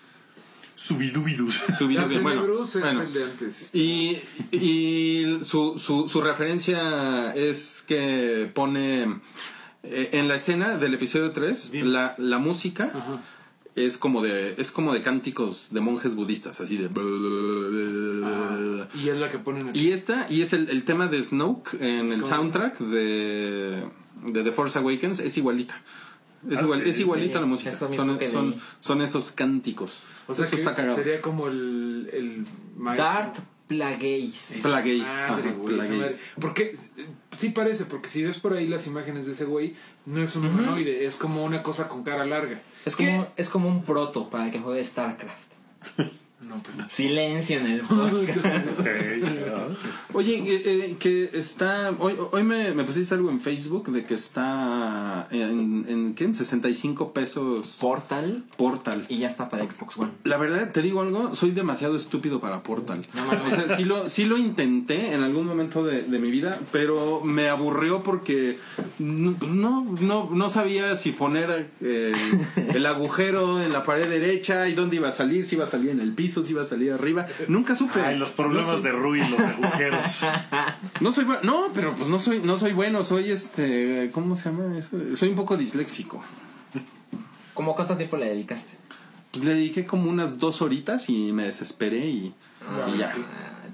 [0.78, 1.64] Subidubidus.
[1.88, 3.02] Bien, bueno, bueno.
[3.02, 3.74] el de antes.
[3.74, 4.18] Y,
[4.52, 9.20] y su, su, su referencia es que pone
[9.84, 11.92] eh, en la escena del episodio 3 Bien.
[11.94, 13.22] la, la música Ajá.
[13.76, 16.90] es como de es como de cánticos de monjes budistas así de
[18.94, 19.80] Y es la que ponen aquí.
[19.80, 23.84] y esta y es el, el tema de Snoke en el soundtrack de,
[24.26, 25.82] de The Force Awakens es igualita
[26.50, 30.46] es, Ah, igual, sí, es igualita sí, la música son, son, esos cánticos O sea
[30.46, 32.96] eso que está cagado sería como el, el.
[32.96, 34.60] Darth Plagueis.
[34.64, 36.24] Plagueis, Madre, ajá, Plagueis.
[36.40, 39.76] Porque eh, sí parece, porque si ves por ahí las imágenes de ese güey,
[40.06, 42.62] no es un humanoide, es como una cosa con cara larga.
[42.86, 43.08] Es ¿Qué?
[43.08, 45.52] como, es como un proto para el que juegue StarCraft.
[46.40, 46.88] No, pues no.
[46.88, 48.80] Silencio en el podcast.
[50.14, 51.92] Oye, eh, eh, que está.
[51.98, 56.26] Hoy, hoy me, me pusiste algo en Facebook de que está en, en, ¿qué?
[56.26, 59.06] en 65 pesos Portal Portal.
[59.10, 60.12] y ya está para Xbox One.
[60.26, 63.08] La verdad, te digo algo, soy demasiado estúpido para Portal.
[63.16, 66.60] No o sea, sí lo, sí lo intenté en algún momento de, de mi vida,
[66.72, 68.60] pero me aburrió porque
[69.00, 72.14] no, no, no, no sabía si poner eh,
[72.76, 75.90] el agujero en la pared derecha y dónde iba a salir, si iba a salir
[75.90, 77.26] en el piso, si iba a salir arriba.
[77.48, 78.02] Nunca supe.
[78.02, 80.02] Ay, los problemas No soy- de Rui, los agujeros.
[81.02, 84.50] No soy bueno, no, pero pues no soy, no soy bueno, soy este, ¿cómo se
[84.50, 84.98] llama eso?
[85.16, 86.24] Soy un poco disléxico.
[87.54, 88.78] ¿Cómo cuánto tiempo le dedicaste?
[89.32, 92.34] Pues le dediqué como unas dos horitas y me desesperé y,
[92.94, 93.14] y ya.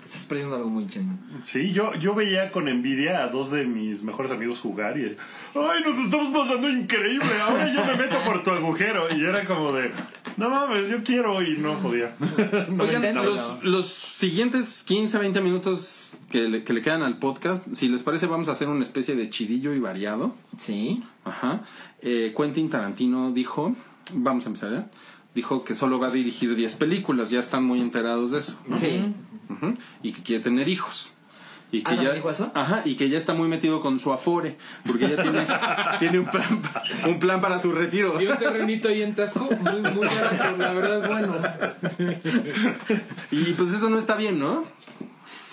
[0.04, 1.18] Te estás perdiendo algo muy chingón.
[1.42, 5.16] Sí, yo, yo veía con envidia a dos de mis mejores amigos jugar y
[5.56, 7.30] ¡ay, nos estamos pasando increíble!
[7.42, 9.16] Ahora yo me meto por tu agujero.
[9.16, 9.92] Y era como de
[10.36, 12.16] no mames, yo quiero y no podía.
[12.70, 17.72] No Oigan, los, los siguientes 15, 20 minutos que le, que le quedan al podcast,
[17.74, 20.36] si les parece, vamos a hacer una especie de chidillo y variado.
[20.58, 21.04] Sí.
[21.24, 21.62] Ajá.
[22.02, 23.76] Eh, Quentin Tarantino dijo,
[24.14, 24.90] vamos a empezar ya,
[25.36, 28.58] dijo que solo va a dirigir 10 películas, ya están muy enterados de eso.
[28.76, 29.14] Sí.
[30.02, 31.14] Y que quiere tener hijos.
[31.72, 35.10] Y ah, que, ya, ajá, y que ya está muy metido con su afore, porque
[35.10, 35.48] ya tiene,
[36.00, 36.62] tiene un, plan,
[37.08, 38.22] un plan para su retiro.
[38.22, 41.08] Y un terrenito ahí en Tasco, muy, muy barato, la verdad es
[41.98, 42.22] bueno.
[43.32, 44.66] Y pues eso no está bien, ¿no?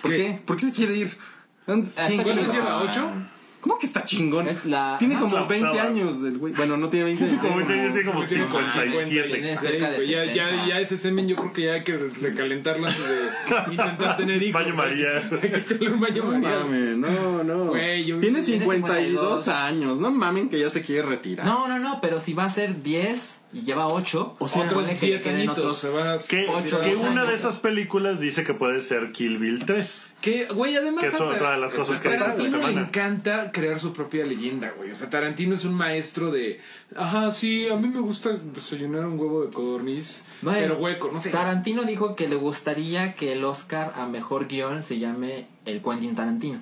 [0.03, 0.39] ¿Por qué?
[0.45, 1.17] ¿Por qué se quiere ir?
[1.65, 1.91] ¿Quién?
[1.97, 3.13] ¿Hasta 8?
[3.61, 4.49] ¿Cómo que está chingón?
[4.49, 5.89] Es la- Tiene como la 20 octava.
[5.91, 6.55] años el güey.
[6.55, 7.43] Bueno, no tiene 20 años.
[7.43, 9.29] Como tiene como Tiene como 57.
[9.29, 10.35] Tiene cerca de güey, ya, 60.
[10.35, 14.43] ya, ya ese semen yo creo que ya hay que recalentarlo antes de intentar tener
[14.43, 14.63] hijos.
[14.63, 15.09] Baño María.
[15.43, 16.59] Hay que echarle un baño No María.
[16.61, 17.65] mames, no, no.
[17.67, 20.01] Güey, yo- Tiene Tiene 52 52 años.
[20.01, 21.45] No mamen que ya se quiere retirar.
[21.47, 24.85] No, no, no, pero si va a ser 10 y lleva 8, O sea, Otros
[24.85, 26.17] supone que le 10 queden añitos otros se van a...
[26.19, 30.13] Que, Ocho, que una de esas películas dice que puede ser Kill Bill 3.
[30.21, 31.03] Que, güey, además...
[31.03, 34.73] Que es a otra de las cosas que Tarantino le encanta crear su propia leyenda,
[34.77, 34.93] güey.
[34.93, 36.61] O sea, Tarantino es un maestro de...
[36.95, 41.21] Ajá, sí, a mí me gusta desayunar un huevo de codorniz, Bueno, pero hueco, no
[41.21, 41.31] sé.
[41.31, 46.15] Tarantino dijo que le gustaría que el Oscar a mejor guion se llame el Quentin
[46.15, 46.61] Tarantino.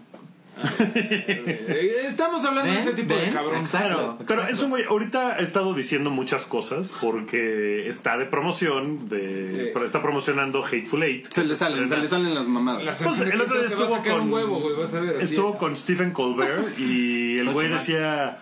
[0.78, 3.32] Eh, Estamos hablando de ese tipo de ¿Ven?
[3.32, 3.56] cabrón.
[3.60, 4.16] Exacto.
[4.26, 4.52] Pero exacto.
[4.54, 9.70] es un güey, ahorita ha estado diciendo muchas cosas porque está de promoción, de, Eh.
[9.72, 11.26] pero está promocionando Hateful Eight.
[11.30, 12.84] Se le salen, se le salen las mamadas.
[12.84, 15.16] Las Pues, el otro día estuvo con, un huevo, güey, vas a ver.
[15.16, 15.24] así.
[15.34, 18.38] estuvo con Stephen Colbert y el güey decía,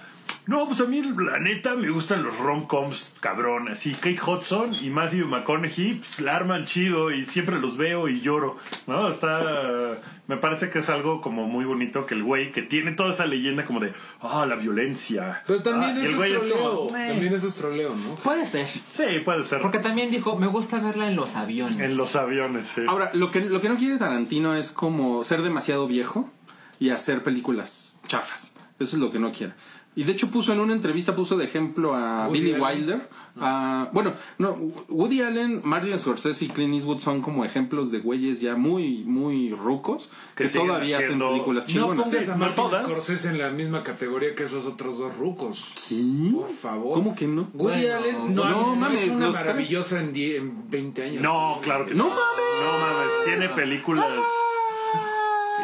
[0.47, 4.91] no, pues a mí la neta me gustan los rom-coms cabrón, así Kate Hudson y
[4.91, 9.09] Matthew McConaughey pues, la arman chido y siempre los veo y lloro, ¿no?
[9.09, 13.13] Está, me parece que es algo como muy bonito que el güey que tiene toda
[13.13, 15.43] esa leyenda como de, ah, la violencia.
[15.47, 16.77] Pero también Ah, y eso el es güey es troleo.
[16.77, 18.15] como, También eso es troleo, ¿no?
[18.17, 18.67] Puede ser.
[18.89, 19.61] sí, puede ser.
[19.61, 21.79] Porque también dijo, me gusta verla en los aviones.
[21.81, 22.83] En los aviones, sí.
[22.87, 26.31] Ahora, lo que, lo que no quiere Tarantino es como ser demasiado viejo
[26.79, 28.55] y hacer películas chafas.
[28.79, 29.55] Eso es lo que no quiere.
[29.97, 32.63] Y de hecho puso en una entrevista, puso de ejemplo a Woody Billy Allen.
[32.81, 33.09] Wilder.
[33.39, 34.53] a- bueno, no,
[34.89, 39.51] Woody Allen, Martin Scorsese y Clint Eastwood son como ejemplos de güeyes ya muy, muy
[39.51, 42.05] rucos que, Que todavía hacen haciendo- películas No chingonas.
[42.11, 42.85] pongas Sí, a no Martin todas.
[42.87, 45.67] Scorsese en la misma categoría que esos otros dos rucos.
[45.77, 46.31] ¿Sí?
[46.35, 46.95] Por favor.
[46.95, 47.49] ¿Cómo que no?
[47.55, 51.23] Woody Bueno, Allen no, no no, mames, es una maravillosa en, die- en 20 años.
[51.23, 52.11] No, claro que ¡No sí.
[52.11, 52.47] mames!
[52.63, 54.07] No mames, tiene películas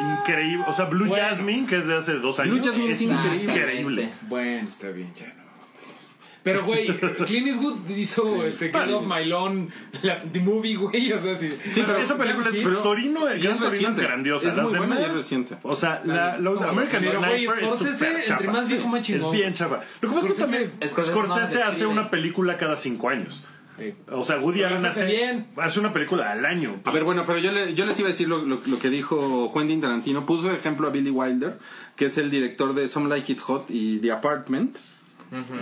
[0.03, 0.67] increíbles.
[0.69, 1.25] O sea, Blue Bueno.
[1.25, 2.55] Jasmine, que es de hace dos años.
[2.59, 3.53] Blue Jasmine es increíble.
[3.53, 4.11] increíble.
[4.29, 5.43] Bueno, está bien, ya no.
[6.45, 6.89] Pero, güey,
[7.27, 9.71] Clint Eastwood hizo este, Get Off My Lawn,
[10.03, 11.51] la, The Movie, güey, o sea, sí.
[11.71, 14.49] Sí, pero- esa película es pero- Torino, ya es Torino es grandiosa.
[14.49, 15.57] Es Las muy buena y demás, es reciente.
[15.63, 18.51] O sea, la, los No, American pero, Sniper es Scorsese, súper entre chafa.
[18.51, 19.35] más viejo, más chingón.
[19.37, 19.81] Es bien chafa.
[20.01, 23.45] Lo que pasa es que también Scorsese hace una película cada cinco años.
[23.79, 23.95] Sí.
[24.11, 25.47] O sea, Woody Pero Allen hace bien.
[25.57, 26.81] hace una película al año.
[26.85, 28.91] A ver, bueno, pero yo, le- yo les iba a decir lo, lo- lo que
[28.91, 30.27] dijo Quentin Tarantino.
[30.27, 31.59] Puso de ejemplo a Billy Wilder,
[31.97, 34.77] que es el director de Some Like It Hot y The Apartment.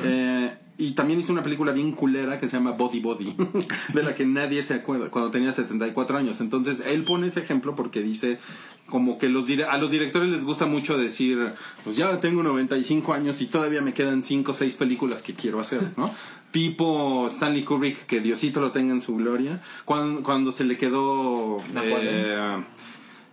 [0.05, 3.37] Eh, y también hizo una película bien culera que se llama Body Body,
[3.95, 6.41] de la que nadie se acuerda, cuando tenía 74 años.
[6.41, 8.39] Entonces, él pone ese ejemplo porque dice
[8.87, 11.53] como que los a los directores les gusta mucho decir,
[11.85, 15.61] pues ya tengo 95 años y todavía me quedan 5 o 6 películas que quiero
[15.61, 16.13] hacer, ¿no?
[16.51, 21.59] Tipo Stanley Kubrick, que Diosito lo tenga en su gloria, cuando, cuando se le quedó
[21.77, 22.65] eh,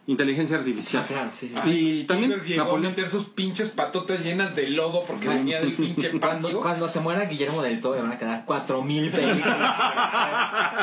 [0.07, 1.03] inteligencia artificial.
[1.03, 1.69] Ah, claro, sí, sí.
[1.69, 2.91] Y también llegó a Napoleón.
[2.93, 6.61] meter sus pinches patotas llenas de lodo porque venía del pinche Cuando, patio.
[6.61, 9.57] cuando se muera Guillermo del Toro le van a quedar 4000 películas.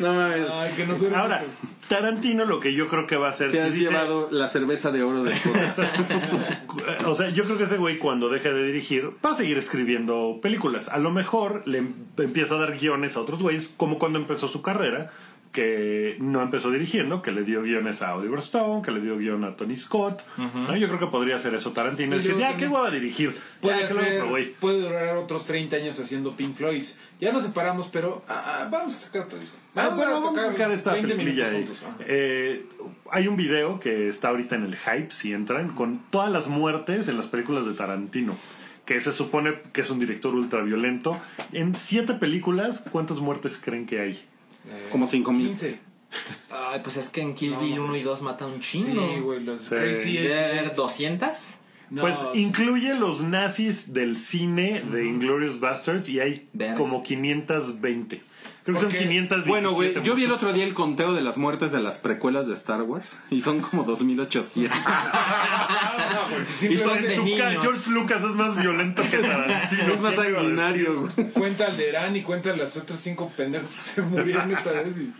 [0.00, 0.50] No mames.
[0.52, 0.82] Ay, que
[1.14, 1.52] Ahora, mucho.
[1.88, 4.48] Tarantino lo que yo creo que va a hacer Te si has dice- llevado la
[4.48, 5.80] cerveza de oro podcast.
[7.06, 10.38] O sea, yo creo que ese güey cuando deje de dirigir va a seguir escribiendo
[10.42, 10.88] películas.
[10.88, 14.48] A lo mejor le em- empieza a dar guiones a otros güeyes, como cuando empezó
[14.48, 15.10] su carrera,
[15.56, 19.42] que no empezó dirigiendo, que le dio guiones a Oliver Stone, que le dio guion
[19.42, 20.22] a Tony Scott.
[20.36, 20.76] ¿no?
[20.76, 22.14] Yo creo que podría hacer eso Tarantino.
[22.14, 23.34] Y Decir, ya, ¿qué también voy a dirigir?
[23.62, 27.00] Puede, otro durar otros 30 años haciendo Pink Floyds.
[27.22, 29.56] Ya nos separamos, pero ah, ah, vamos a sacar otro disco.
[29.74, 31.56] Ah, bueno, vamos a sacar esta 20 peliculilla ahí.
[31.64, 31.82] juntos.
[32.00, 32.66] Eh,
[33.10, 37.08] hay un video que está ahorita en el hype, si entran, con todas las muertes
[37.08, 38.36] en las películas de Tarantino.
[38.84, 41.18] Que se supone que es un director ultraviolento.
[41.52, 44.22] En siete películas, ¿cuántas muertes creen que hay?
[44.68, 45.46] Eh, Como 5000.
[45.48, 45.78] 15.
[46.50, 47.84] Ay, pues es que en Kill Bill no.
[47.86, 49.06] 1 y 2 mata un chingo.
[49.14, 49.68] Sí, güey, los Sí.
[49.70, 51.28] Crazy Debe haber 200.
[51.90, 52.26] No, pues sí.
[52.40, 56.74] incluye los nazis del cine de Inglorious Bastards y hay Verga.
[56.76, 58.22] como 520.
[58.66, 59.48] Creo que son Porque- 517.
[59.48, 62.46] Bueno, güey, yo vi el otro día el conteo de las muertes de las precuelas
[62.48, 64.76] de Star Wars y son como 2800.
[64.86, 67.62] Ah, no, porque Y simplemente tu de ca- niños.
[67.62, 69.94] George Lucas es más violento que Tarantino.
[69.94, 71.30] es más sanguinario, güey.
[71.32, 74.96] cuenta Alderán y cuenta las otras cinco pendejos que se murieron esta vez.
[74.98, 75.12] Y...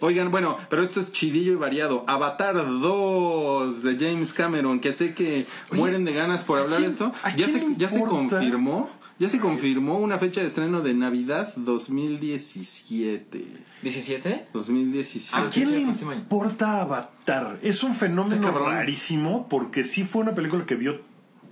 [0.00, 2.04] Oigan, bueno, pero esto es chidillo y variado.
[2.08, 6.90] Avatar 2 de James Cameron, que sé que mueren de ganas por hablar de quién-
[6.92, 7.12] esto.
[7.36, 8.90] Ya se, ya se confirmó.
[9.18, 13.44] Ya se confirmó una fecha de estreno de Navidad 2017.
[13.82, 14.42] ¿17?
[14.52, 15.36] 2017.
[15.46, 16.12] ¿A quién le año.
[16.12, 17.58] importa Avatar?
[17.62, 21.00] Es un fenómeno rarísimo porque sí fue una película que vio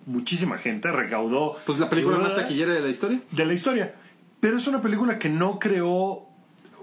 [0.07, 2.43] muchísima gente, recaudó Pues la película más ¿verdad?
[2.43, 3.21] taquillera de la historia.
[3.31, 3.95] de la historia.
[4.39, 6.26] Pero es una película que no creó,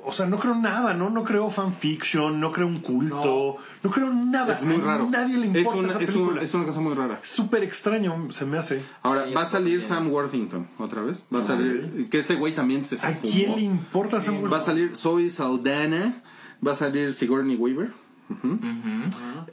[0.05, 1.09] o sea, no creó nada, ¿no?
[1.09, 4.53] No creó fanfiction, no creó un culto, no, creó nada.
[4.53, 5.09] Es muy A raro.
[5.09, 6.41] Nadie le es, importa una, esa es, un- película.
[6.41, 7.19] es una cosa muy rara.
[7.23, 8.81] Es súper extraño, se me hace.
[9.01, 9.81] Ahora, Sí, va a salir.
[9.81, 11.25] Sam Worthington otra vez.
[11.33, 12.07] Va a salir.
[12.09, 13.31] Que ese güey también se ¿A fumó.
[13.33, 16.21] quién le importa esa Va a salir Zoe Saldana.
[16.65, 17.91] Va a salir Sigourney Weaver.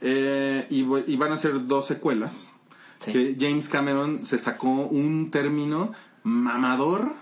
[0.01, 2.53] Eh, y, van a ser dos secuelas.
[2.99, 3.11] Sí.
[3.11, 5.91] Que James Cameron se sacó un término
[6.23, 7.13] mamador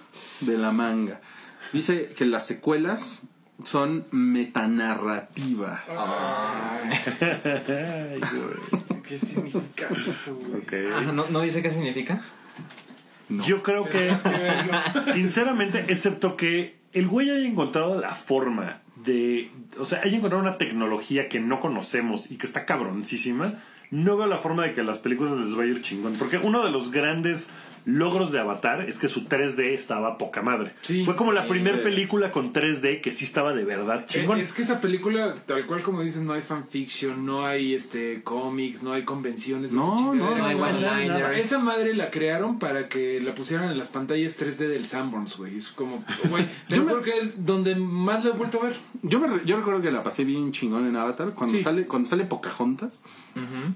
[0.42, 1.22] de la manga.
[1.74, 3.28] Dice que las secuelas
[3.64, 5.82] son metanarrativas.
[5.90, 7.02] Ay.
[9.08, 10.62] ¿Qué significa eso, güey?
[10.62, 10.74] Ok.
[10.96, 12.22] Ajá, ¿no, ¿No dice qué significa?
[13.30, 14.16] Yo creo que,
[15.14, 20.58] sinceramente, excepto que el güey haya encontrado la forma de, o sea, haya encontrado una
[20.58, 23.60] tecnología que no conocemos y que está cabroncísima,
[23.92, 26.16] no veo la forma de que las películas les va a ir chingón.
[26.18, 27.52] Porque uno de los grandes
[27.86, 30.74] logros de Avatar es que su 3D estaba poca madre.
[30.82, 34.40] Sí, Fue como la primera película con 3D que sí estaba de verdad chingón.
[34.40, 38.22] Eh, Es que esa película, tal cual como dices, no hay fanfiction, no hay este
[38.24, 39.72] cómics, no hay convenciones.
[39.72, 41.10] No, no, no hay.
[41.40, 45.58] Esa madre la crearon para que la pusieran en las pantallas 3D del Sanborns, güey.
[45.58, 48.76] Es como, güey, te Yo me- que es donde más lo he vuelto a ver.
[49.02, 51.64] Yo, me yo recuerdo que la pasé bien chingón en Avatar cuando Sí.
[51.64, 53.04] sale cuando sale Pocahontas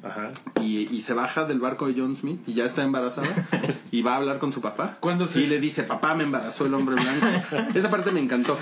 [0.03, 0.31] Ajá.
[0.61, 3.27] y, y se baja del barco de John Smith y ya está embarazada.
[3.93, 4.97] y va a hablar con su papá.
[4.99, 7.27] Cuando se- Y le dice, papá, me embarazó el hombre blanco.
[7.75, 8.57] Esa parte me encantó.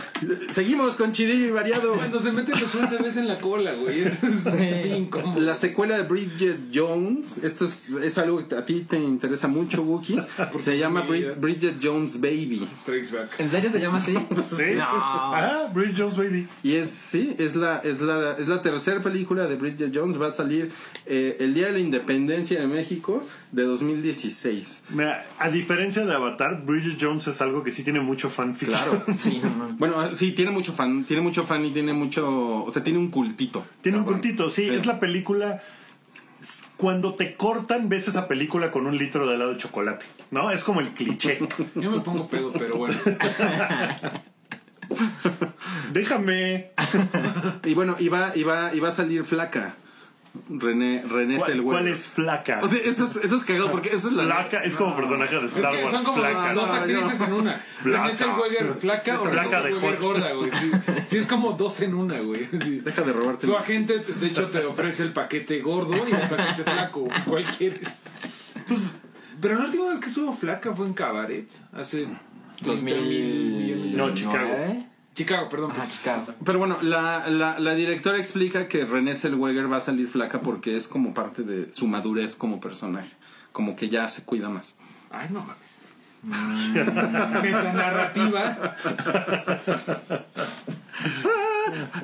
[0.50, 1.94] Seguimos con Chidillo y Variado.
[1.94, 4.02] Cuando se meten los USBs en la cola, güey.
[4.02, 5.40] Eso es incómodo.
[5.40, 9.84] La secuela de Bridget Jones, esto es, es algo que a ti te interesa mucho,
[9.84, 10.22] Wookie.
[10.60, 12.68] Se llama Brid- Bridget Jones Baby.
[13.14, 13.40] Back.
[13.40, 14.14] ¿En serio se llama así?
[14.46, 14.66] Sí.
[14.76, 14.84] No.
[14.86, 16.48] Ah, Bridget Jones Baby.
[16.62, 20.22] Y es, sí, es la, es la, es la tercera película de Bridget Jones.
[20.22, 20.72] Va a salir
[21.06, 23.24] eh, el día de la independencia de México
[23.54, 24.84] de 2016.
[24.90, 28.30] Mira, a diferencia de Avatar, Bridget Jones es algo que sí tiene mucho.
[28.30, 29.04] Claro.
[29.16, 29.76] Sí, no, no.
[29.78, 33.10] Bueno, sí, tiene mucho fan, tiene mucho fan y tiene mucho, o sea, tiene un
[33.10, 33.66] cultito.
[33.82, 34.70] Tiene un cultito, sí, Sí.
[34.70, 35.62] es la película.
[36.78, 40.50] Cuando te cortan, ves esa película con un litro de helado de chocolate, ¿no?
[40.50, 41.38] Es como el cliché.
[41.76, 42.96] Yo me pongo pedo, pero bueno.
[45.94, 46.72] Déjame.
[47.66, 49.76] Y bueno, iba, iba, iba a salir flaca.
[50.50, 51.64] René, René ¿Cuál, Zellweger.
[51.64, 52.60] cuál es flaca?
[52.64, 54.24] O sea, eso es, eso es cagado porque eso es la.
[54.24, 55.96] flaca es como personaje de Es Star que Wars.
[55.96, 56.54] son como flaca.
[56.54, 57.26] dos no, actrices no.
[57.26, 57.60] en una.
[57.60, 58.04] Flaca.
[58.06, 60.52] René Zellweger flaca o Flaca René Zellweger gorda, güey.
[60.52, 60.72] Sí,
[61.08, 62.48] sí, es como dos en una, güey.
[62.50, 62.80] Sí.
[62.80, 63.46] Deja de robarte.
[63.46, 67.08] Su agente, de hecho, te ofrece el paquete gordo y el paquete flaco.
[67.28, 68.02] ¿Cuál quieres?
[68.68, 68.92] Pues,
[69.42, 71.50] pero la última vez que estuvo flaca fue en Cabaret.
[71.74, 72.08] Hace
[72.64, 74.20] 30 mil millones de No, años.
[74.20, 74.50] Chicago.
[74.54, 74.88] ¿Eh?
[75.14, 75.72] Chicago, perdón.
[75.72, 76.26] Ajá, Chicago.
[76.46, 80.78] Pero bueno, la, la, la directora explica que René Zellweger va a salir flaca porque
[80.78, 83.12] es como parte de su madurez como personaje.
[83.52, 84.78] Como que ya se cuida más.
[85.12, 85.80] Ay, no mames.
[87.42, 88.76] Metanarrativa.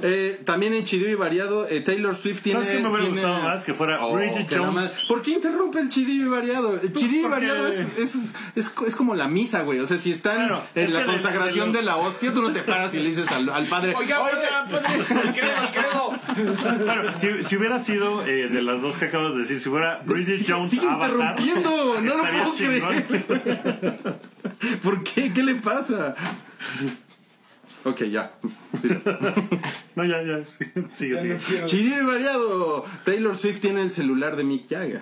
[0.03, 2.59] Eh, también en Chidillo y Variado, eh, Taylor Swift tiene.
[2.63, 3.63] ¿Sabes qué me hubiera tiene- gustado más?
[3.63, 4.73] Que fuera Oh, Bridget que Jones.
[4.75, 6.79] más- ¿Por qué interrumpe el Chidillo y Variado?
[6.79, 9.79] El Chidillo y porque- Variado es, es, es, es como la misa, güey.
[9.79, 12.43] O sea, si están Claro, en es la que de- consagración de la hostia, tú
[12.43, 15.03] no te paras y le dices al, al padre: Oiga, Oiga, padre,
[15.35, 16.77] creo, creo.
[16.83, 20.01] Claro, si, si hubiera sido eh, de las dos que acabas de decir, si fuera
[20.05, 21.09] Bridget sigue- Jones sigue Avatar,
[21.39, 23.03] interrumpiendo, no lo puedo chingón.
[24.83, 25.33] ¿Por qué?
[25.33, 26.13] ¿Qué le pasa?
[27.89, 28.31] Ok, ya.
[29.95, 30.45] No, ya, ya.
[30.55, 31.65] sí, Sigue, sigue.
[31.65, 32.85] Chidillo y Variado.
[33.03, 35.01] Taylor Swift tiene el celular de Mick Jagger.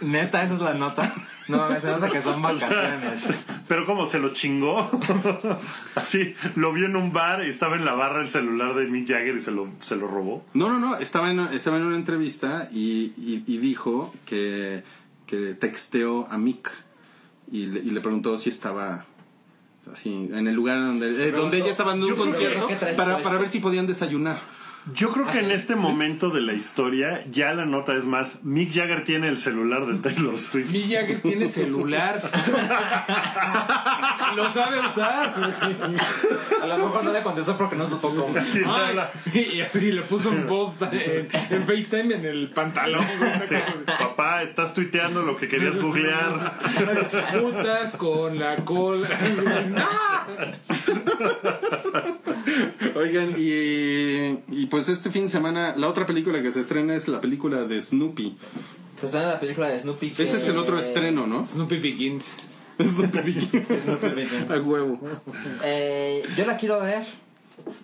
[0.00, 1.14] Neta, esa es la nota.
[1.48, 3.22] No, se nota que son vacaciones.
[3.68, 4.90] Pero como se lo chingó.
[5.94, 9.08] Así, lo vio en un bar y estaba en la barra el celular de Mick
[9.08, 10.44] Jagger y se lo, se lo robó.
[10.54, 10.96] No, no, no.
[10.96, 14.82] Estaba en, estaba en una entrevista y, y- y dijo que,
[15.26, 16.70] que texteó a Mick
[17.52, 19.04] y le, y le preguntó si estaba
[19.92, 23.18] así en el lugar donde, eh, donde ella estaba dando un concierto ¿qué traes para,
[23.18, 24.38] para ver si podían desayunar.
[24.94, 25.52] Yo creo que ¿Ah, en sí?
[25.54, 29.84] este momento de la historia ya la nota es más, Mick Jagger tiene el celular
[29.86, 30.70] de Taylor Swift.
[30.70, 32.22] Mick Jagger tiene celular.
[34.36, 35.34] Lo sabe usar.
[36.62, 37.86] A lo mejor no le contestó porque no.
[38.44, 43.04] Sí, Ay, la- y, y le puso un post en, en FaceTime en el pantalón.
[43.44, 43.54] sí.
[43.86, 46.58] Papá, estás tuiteando lo que querías googlear.
[47.40, 49.08] Putas con la cola.
[52.94, 57.08] Oigan, y, y pues este fin de semana, la otra película que se estrena es
[57.08, 58.36] la película de Snoopy.
[59.00, 60.10] Se estrena la película de Snoopy.
[60.10, 61.46] que- Ese es el otro estreno, ¿no?
[61.46, 62.36] Snoopy Begins.
[62.82, 63.32] Snoopy.
[63.82, 64.50] Snoopy Begins.
[64.50, 65.00] A huevo.
[65.64, 67.02] Eh, yo la quiero ver,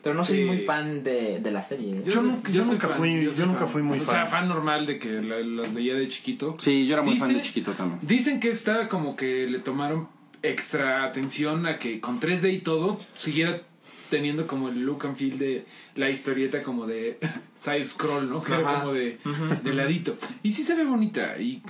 [0.02, 0.44] pero no soy Sí.
[0.44, 2.02] muy fan de, de la serie.
[2.06, 4.30] Yo nunca- yo soy nunca fan, fui- yo nunca fui muy O sea, fan.
[4.30, 6.56] fan normal de que la- las veía de chiquito.
[6.58, 8.00] Sí, yo era muy fan de chiquito también.
[8.02, 10.08] Dicen que esta como que le tomaron
[10.42, 13.62] extra atención a que con 3D y todo siguiera
[14.12, 17.18] teniendo como el look and feel de la historieta como de
[17.56, 18.42] side scroll, ¿no?
[18.42, 19.18] Que era como de,
[19.64, 20.18] de ladito.
[20.42, 21.38] Y sí se ve bonita.
[21.38, 21.62] Y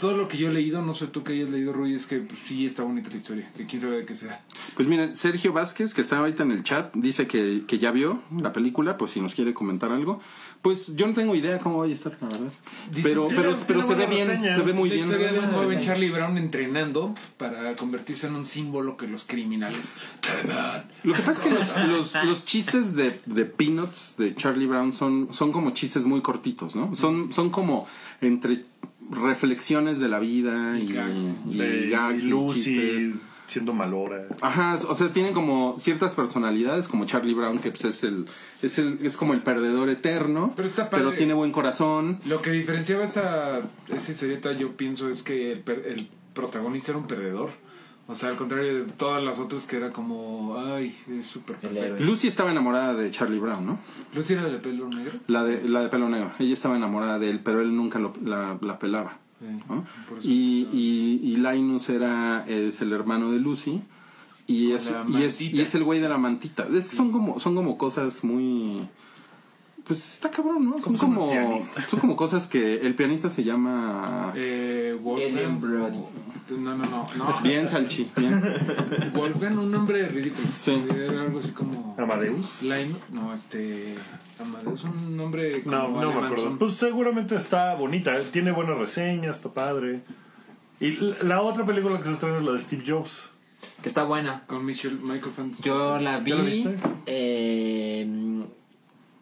[0.00, 2.18] todo lo que yo he leído, no sé tú que hayas leído, Rui, es que
[2.18, 3.52] pues, sí está bonita la historia.
[3.56, 4.44] Que quién sabe de qué sea.
[4.74, 8.24] Pues miren, Sergio Vázquez, que está ahorita en el chat, dice que, que ya vio
[8.42, 10.20] la película, pues si nos quiere comentar algo.
[10.64, 12.48] Pues yo no tengo idea cómo vaya a estar, la verdad.
[13.02, 14.56] Pero, pero, pero se ve bien, reseñas.
[14.56, 15.04] se ve muy la bien.
[15.06, 19.92] historia de un joven Charlie Brown entrenando para convertirse en un símbolo que los criminales.
[21.02, 21.50] Lo que pasa es que
[21.86, 26.22] los, los, los chistes de, de Peanuts, de Charlie Brown, son, son como chistes muy
[26.22, 26.96] cortitos, ¿no?
[26.96, 27.86] Son, son como
[28.22, 28.64] entre
[29.10, 31.24] reflexiones de la vida y, Y gags.
[31.50, 33.10] y De gags y Lucy chistes.
[33.46, 34.26] Siendo malora.
[34.40, 38.26] Ajá, o sea, tienen como ciertas personalidades, como Charlie Brown, que pues, es el,
[38.62, 41.12] es el, es como el perdedor eterno, Pero está padre.
[41.16, 42.18] tiene buen corazón.
[42.26, 46.98] Lo que diferenciaba esa, esa historieta, yo pienso, es que el, per- el protagonista era
[46.98, 47.50] un perdedor.
[48.06, 51.56] O sea, al contrario de todas las otras que era como, ay, es súper.
[52.00, 53.78] Lucy estaba enamorada de Charlie Brown, ¿no?
[54.14, 55.20] ¿Lucy era de pelo negro?
[55.26, 56.30] La de, la de pelo negro.
[56.38, 59.16] Ella estaba enamorada de él, pero él nunca lo- la, la pelaba.
[60.22, 63.82] Y, y, y Linus era es el hermano de Lucy
[64.46, 66.68] y es, y es, y es el güey de la mantita.
[66.74, 68.88] Es que son como, son como cosas muy
[69.84, 70.80] pues está cabrón, ¿no?
[70.80, 71.32] Son Como
[71.90, 75.98] son como cosas que el pianista se llama Eh, Brody.
[76.50, 77.08] No, no, no.
[77.16, 77.40] no.
[77.42, 78.42] Bien, Salchi, bien.
[79.14, 80.46] Wolfgang, un nombre ridículo.
[80.54, 80.84] Sí.
[80.94, 81.94] Era algo así como.
[81.98, 82.60] Amadeus.
[82.62, 83.94] Line, no, este.
[84.38, 85.62] Amadeus, un nombre.
[85.62, 86.44] como No, no me acuerdo.
[86.44, 88.24] son- Pues seguramente está bonita, ¿eh?
[88.30, 90.00] tiene buenas reseñas, está padre.
[90.80, 93.30] Y la otra película que se estrena es la de Steve Jobs.
[93.80, 94.42] Que está buena.
[94.46, 95.60] Con Michel, Michael Fassbender.
[95.62, 96.30] Yo la vi.
[96.30, 96.76] ¿Ya la viste?
[97.06, 98.44] eh,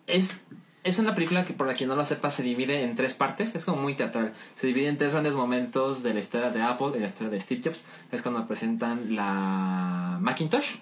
[0.08, 0.40] es,
[0.84, 3.54] es una película que, por la quien no lo sepa, se divide en tres partes.
[3.54, 4.32] Es como muy teatral.
[4.56, 7.40] Se divide en tres grandes momentos de la historia de Apple y la historia de
[7.40, 7.84] Steve Jobs.
[8.10, 10.76] Es cuando presentan la Macintosh.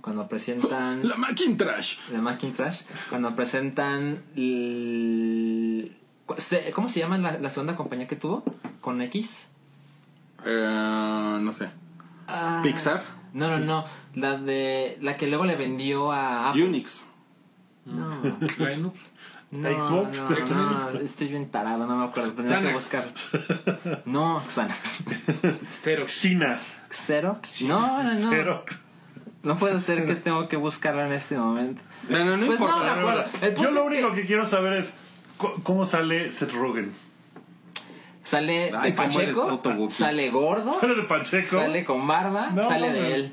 [0.00, 1.98] Cuando presentan La Macintosh.
[2.10, 2.80] la Macintosh.
[3.10, 4.22] Cuando presentan.
[4.34, 5.96] el-
[6.74, 8.42] ¿Cómo se llama la, la segunda compañía que tuvo?
[8.80, 9.48] Con X.
[10.44, 11.68] Eh, no sé.
[12.26, 13.04] Ah, Pixar.
[13.32, 13.84] No, no, no.
[14.14, 14.98] La de.
[15.00, 16.64] La que luego le vendió a Apple.
[16.64, 17.04] Unix.
[17.86, 18.20] No.
[18.58, 18.92] Line,
[19.52, 20.50] No, Xbox.
[20.50, 22.32] no, no, estoy bien tarado, no me acuerdo.
[22.32, 23.06] Tendría que buscar.
[24.04, 25.02] No, Xanax.
[25.80, 26.04] Cero.
[26.08, 26.60] China.
[26.90, 27.62] ¿Xerox?
[27.62, 28.30] No, no, no.
[28.30, 28.76] Xerox.
[29.42, 31.82] No puede ser que tengo que buscarlo en este momento.
[32.08, 33.24] Bueno, no Pues no, me acuerdo.
[33.40, 34.26] El punto Yo lo único que que...
[34.26, 34.94] quiero saber es
[35.62, 36.92] cómo sale Seth Rogen.
[38.22, 39.60] Sale Ay, de Pacheco,
[39.90, 41.56] sale gordo, Sale de Pacheco.
[41.60, 43.32] sale con barba, No, sale de él.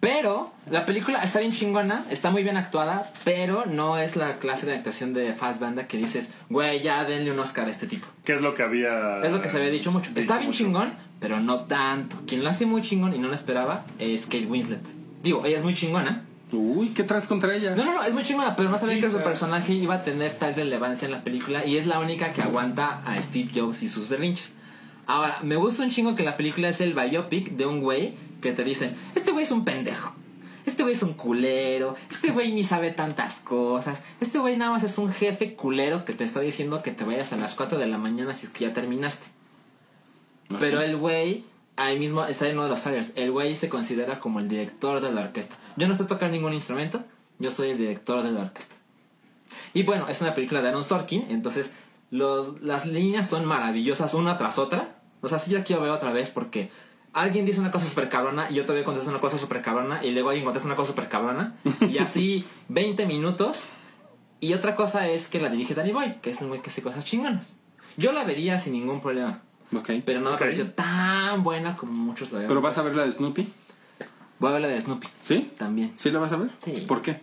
[0.00, 4.64] Pero la película está bien chingona, está muy bien actuada, pero no es la clase
[4.64, 8.06] de actuación de Fassbender que dices, güey, ya denle un Oscar a este tipo.
[8.24, 9.20] ¿Qué es lo que había.
[9.22, 10.10] Es lo que se había dicho mucho.
[10.14, 10.64] Está bien mucho.
[10.64, 12.16] chingón, pero no tanto.
[12.26, 14.80] Quien lo hace muy chingón y no lo esperaba es Kate Winslet.
[15.22, 16.22] Digo, ella es muy chingona.
[16.50, 17.76] Uy, ¿qué traes contra ella?
[17.76, 19.28] No, no, no, es muy chingona, pero no sabía Sí, que su claro.
[19.28, 23.02] personaje iba a tener tal relevancia en la película y es la única que aguanta
[23.04, 24.54] a Steve Jobs y sus berrinches.
[25.06, 28.52] Ahora, me gusta un chingo que la película es el biopic de un güey que
[28.52, 30.14] te dice, este güey es un pendejo.
[30.66, 34.82] Este güey es un culero, este güey ni sabe tantas cosas, este güey nada más
[34.82, 37.86] es un jefe culero que te está diciendo que te vayas a las 4 de
[37.86, 39.26] la mañana si es que ya terminaste.
[40.58, 41.44] Pero el güey,
[41.76, 45.00] ahí mismo está en uno de los trailers, el güey se considera como el director
[45.00, 45.56] de la orquesta.
[45.76, 47.02] Yo no sé tocar ningún instrumento,
[47.38, 48.74] yo soy el director de la orquesta.
[49.72, 51.72] Y bueno, es una película de Aaron Sorkin, entonces
[52.10, 54.96] los, las líneas son maravillosas una tras otra.
[55.22, 56.70] O sea, sí la quiero ver otra vez porque
[57.12, 60.10] alguien dice una cosa súper cabrona y yo todavía contesto una cosa súper cabrona y
[60.12, 61.54] luego alguien contesta una cosa súper cabrona.
[61.88, 63.64] Y así 20 minutos.
[64.40, 66.82] Y otra cosa es que la dirige Danny Boy, que es un güey que hace
[66.82, 67.56] cosas chingonas.
[67.96, 69.42] Yo la vería sin ningún problema.
[69.76, 69.90] Ok.
[70.04, 72.48] Pero no me pareció tan buena como muchos la ven.
[72.48, 73.52] ¿Pero vas a ver la de Snoopy?
[74.38, 75.06] Voy a ver la de Snoopy.
[75.20, 75.52] ¿Sí?
[75.58, 75.92] También.
[75.96, 76.50] ¿Sí la vas a ver?
[76.60, 76.84] Sí.
[76.88, 77.20] ¿Por qué?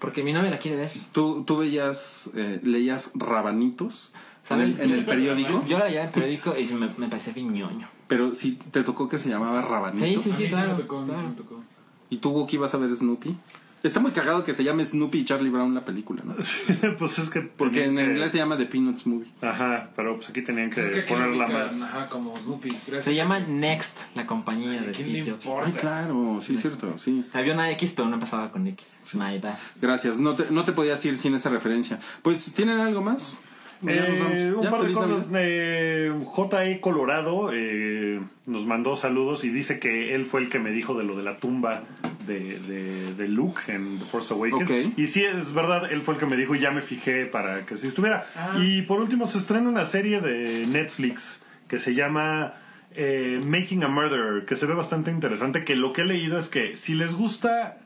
[0.00, 0.90] Porque mi novia la quiere ver.
[1.12, 4.80] ¿Tú, tú veías, eh, leías rabanitos en ¿Sabes?
[4.80, 5.64] el, en el periódico?
[5.66, 7.88] Yo la veía en el periódico y me, me parecía bien ñoño.
[8.08, 10.04] Pero sí te tocó que se llamaba rabanito.
[10.04, 10.72] Sí, sí, sí, sí claro.
[10.72, 11.28] me tocó, claro.
[11.28, 11.62] me tocó.
[12.10, 13.36] ¿Y tú, Wookie, vas a ver Snoopy?
[13.80, 16.34] Está muy cagado que se llame Snoopy y Charlie Brown la película, ¿no?
[16.98, 17.42] pues es que.
[17.42, 19.28] Porque en que- inglés se llama The Peanuts Movie.
[19.40, 21.80] Ajá, pero pues aquí tenían que Es que aquí ponerla más.
[21.80, 22.70] Ajá, como Snoopy.
[22.70, 23.04] Gracias.
[23.04, 25.44] Se llama Next, la compañía de ¿Quién le Steve Jobs.
[25.44, 25.66] importa?
[25.68, 27.24] Ay, claro, sí, es cierto, sí.
[27.32, 28.96] Había una X, pero no empezaba con X.
[29.14, 29.58] My bad.
[29.80, 32.00] Gracias, no te, no te podías ir sin esa referencia.
[32.22, 33.38] Pues, ¿tienen algo más?
[33.86, 35.26] Eh, un Ya, par de cosas.
[35.34, 36.80] Eh, J.E.
[36.80, 41.04] Colorado eh, nos mandó saludos y dice que él fue el que me dijo de
[41.04, 41.84] lo de la tumba
[42.26, 44.98] de, de, de Luke en The Force Awakens.
[44.98, 47.64] Y sí, es verdad, él fue el que me dijo y ya me fijé para
[47.66, 48.26] que si estuviera.
[48.58, 52.54] Y por último, se estrena una serie de Netflix que se llama
[52.94, 55.64] eh, Making a Murderer, que se ve bastante interesante.
[55.64, 57.76] Que lo que he leído es que si les gusta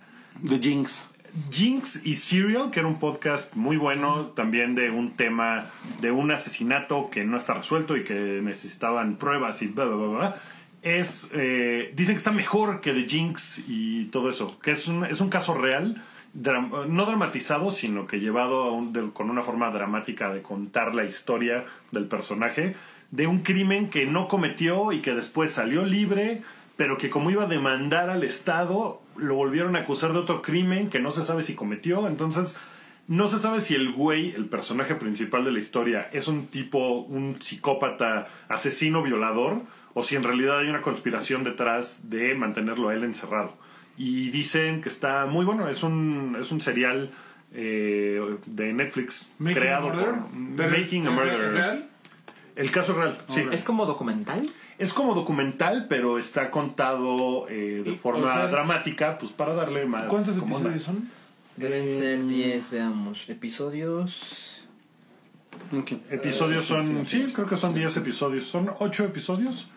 [0.48, 1.04] The Jinx.
[1.50, 5.70] Jinx y Serial, que era un podcast muy bueno, también de un tema
[6.00, 10.06] de un asesinato que no está resuelto y que necesitaban pruebas y bla, bla, bla,
[10.18, 10.36] bla.
[10.82, 15.04] Es, eh, dicen que está mejor que The Jinx y todo eso, que es un,
[15.04, 16.02] es un caso real,
[16.34, 21.64] no dramatizado, sino que llevado a un- con una forma dramática de contar la historia
[21.92, 22.74] del personaje,
[23.10, 26.42] de un crimen que no cometió y que después salió libre,
[26.76, 30.90] pero que como iba a demandar al Estado, lo volvieron a acusar de otro crimen
[30.90, 32.06] que no se sabe si cometió.
[32.06, 32.58] Entonces,
[33.08, 37.00] no se sabe si el güey, el personaje principal de la historia, es un tipo,
[37.00, 39.62] un psicópata, asesino, violador,
[39.94, 43.56] o si en realidad hay una conspiración detrás de mantenerlo a él encerrado.
[43.96, 47.10] Y dicen que está muy bueno, es un, es un serial
[47.52, 51.91] eh, de Netflix Making creado a por Making a ¿es Murderer.
[52.54, 53.44] El caso real, sí.
[53.50, 54.48] ¿Es como documental?
[54.78, 59.86] Es como documental, pero está contado eh, de forma o sea, dramática, pues para darle
[59.86, 60.06] más.
[60.06, 61.04] ¿Cuántos episodios son?
[61.56, 63.28] Deben ser 10, veamos.
[63.28, 64.62] Episodios.
[65.72, 65.92] Ok.
[66.10, 68.46] Episodios son, sí, creo que son 10 episodios.
[68.46, 69.68] Son 8 episodios.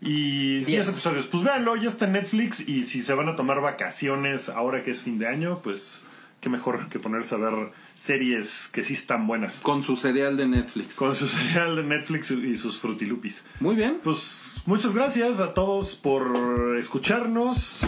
[0.00, 0.88] Y 10 Diez.
[0.88, 1.26] episodios.
[1.26, 2.66] Pues véanlo, ya está en Netflix.
[2.66, 6.04] Y si se van a tomar vacaciones ahora que es fin de año, pues
[6.40, 9.60] qué mejor que ponerse a ver series que sí están buenas.
[9.60, 10.96] Con su cereal de Netflix.
[10.96, 13.42] Con su serial de Netflix y sus frutilupis.
[13.60, 14.00] Muy bien.
[14.02, 17.84] Pues muchas gracias a todos por escucharnos.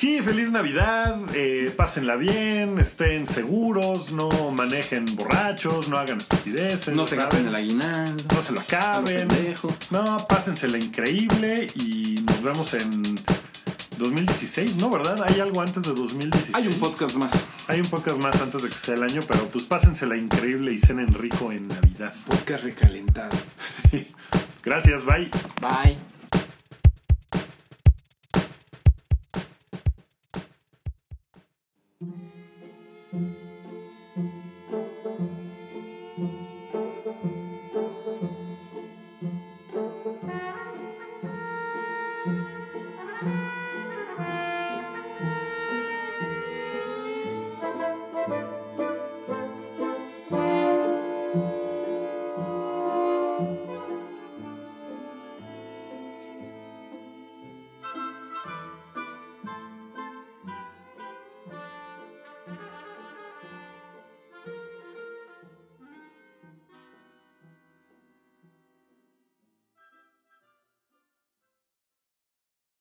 [0.00, 6.96] Sí, feliz Navidad, eh, pásenla bien, estén seguros, no manejen borrachos, no hagan estupideces.
[6.96, 8.24] No se gasten el aguinaldo.
[8.34, 9.28] No se lo acaben.
[9.90, 12.88] No, pásensela increíble y nos vemos en
[14.00, 14.90] 2016, ¿no?
[14.90, 15.22] ¿Verdad?
[15.26, 16.54] ¿Hay algo antes de 2016?
[16.54, 17.32] Hay un podcast más.
[17.68, 20.78] Hay un podcast más antes de que sea el año, pero pues pásensela increíble y
[20.78, 22.12] cenen rico en Navidad.
[22.26, 23.36] Podcast recalentado.
[24.64, 25.30] Gracias, bye.
[25.60, 26.19] Bye.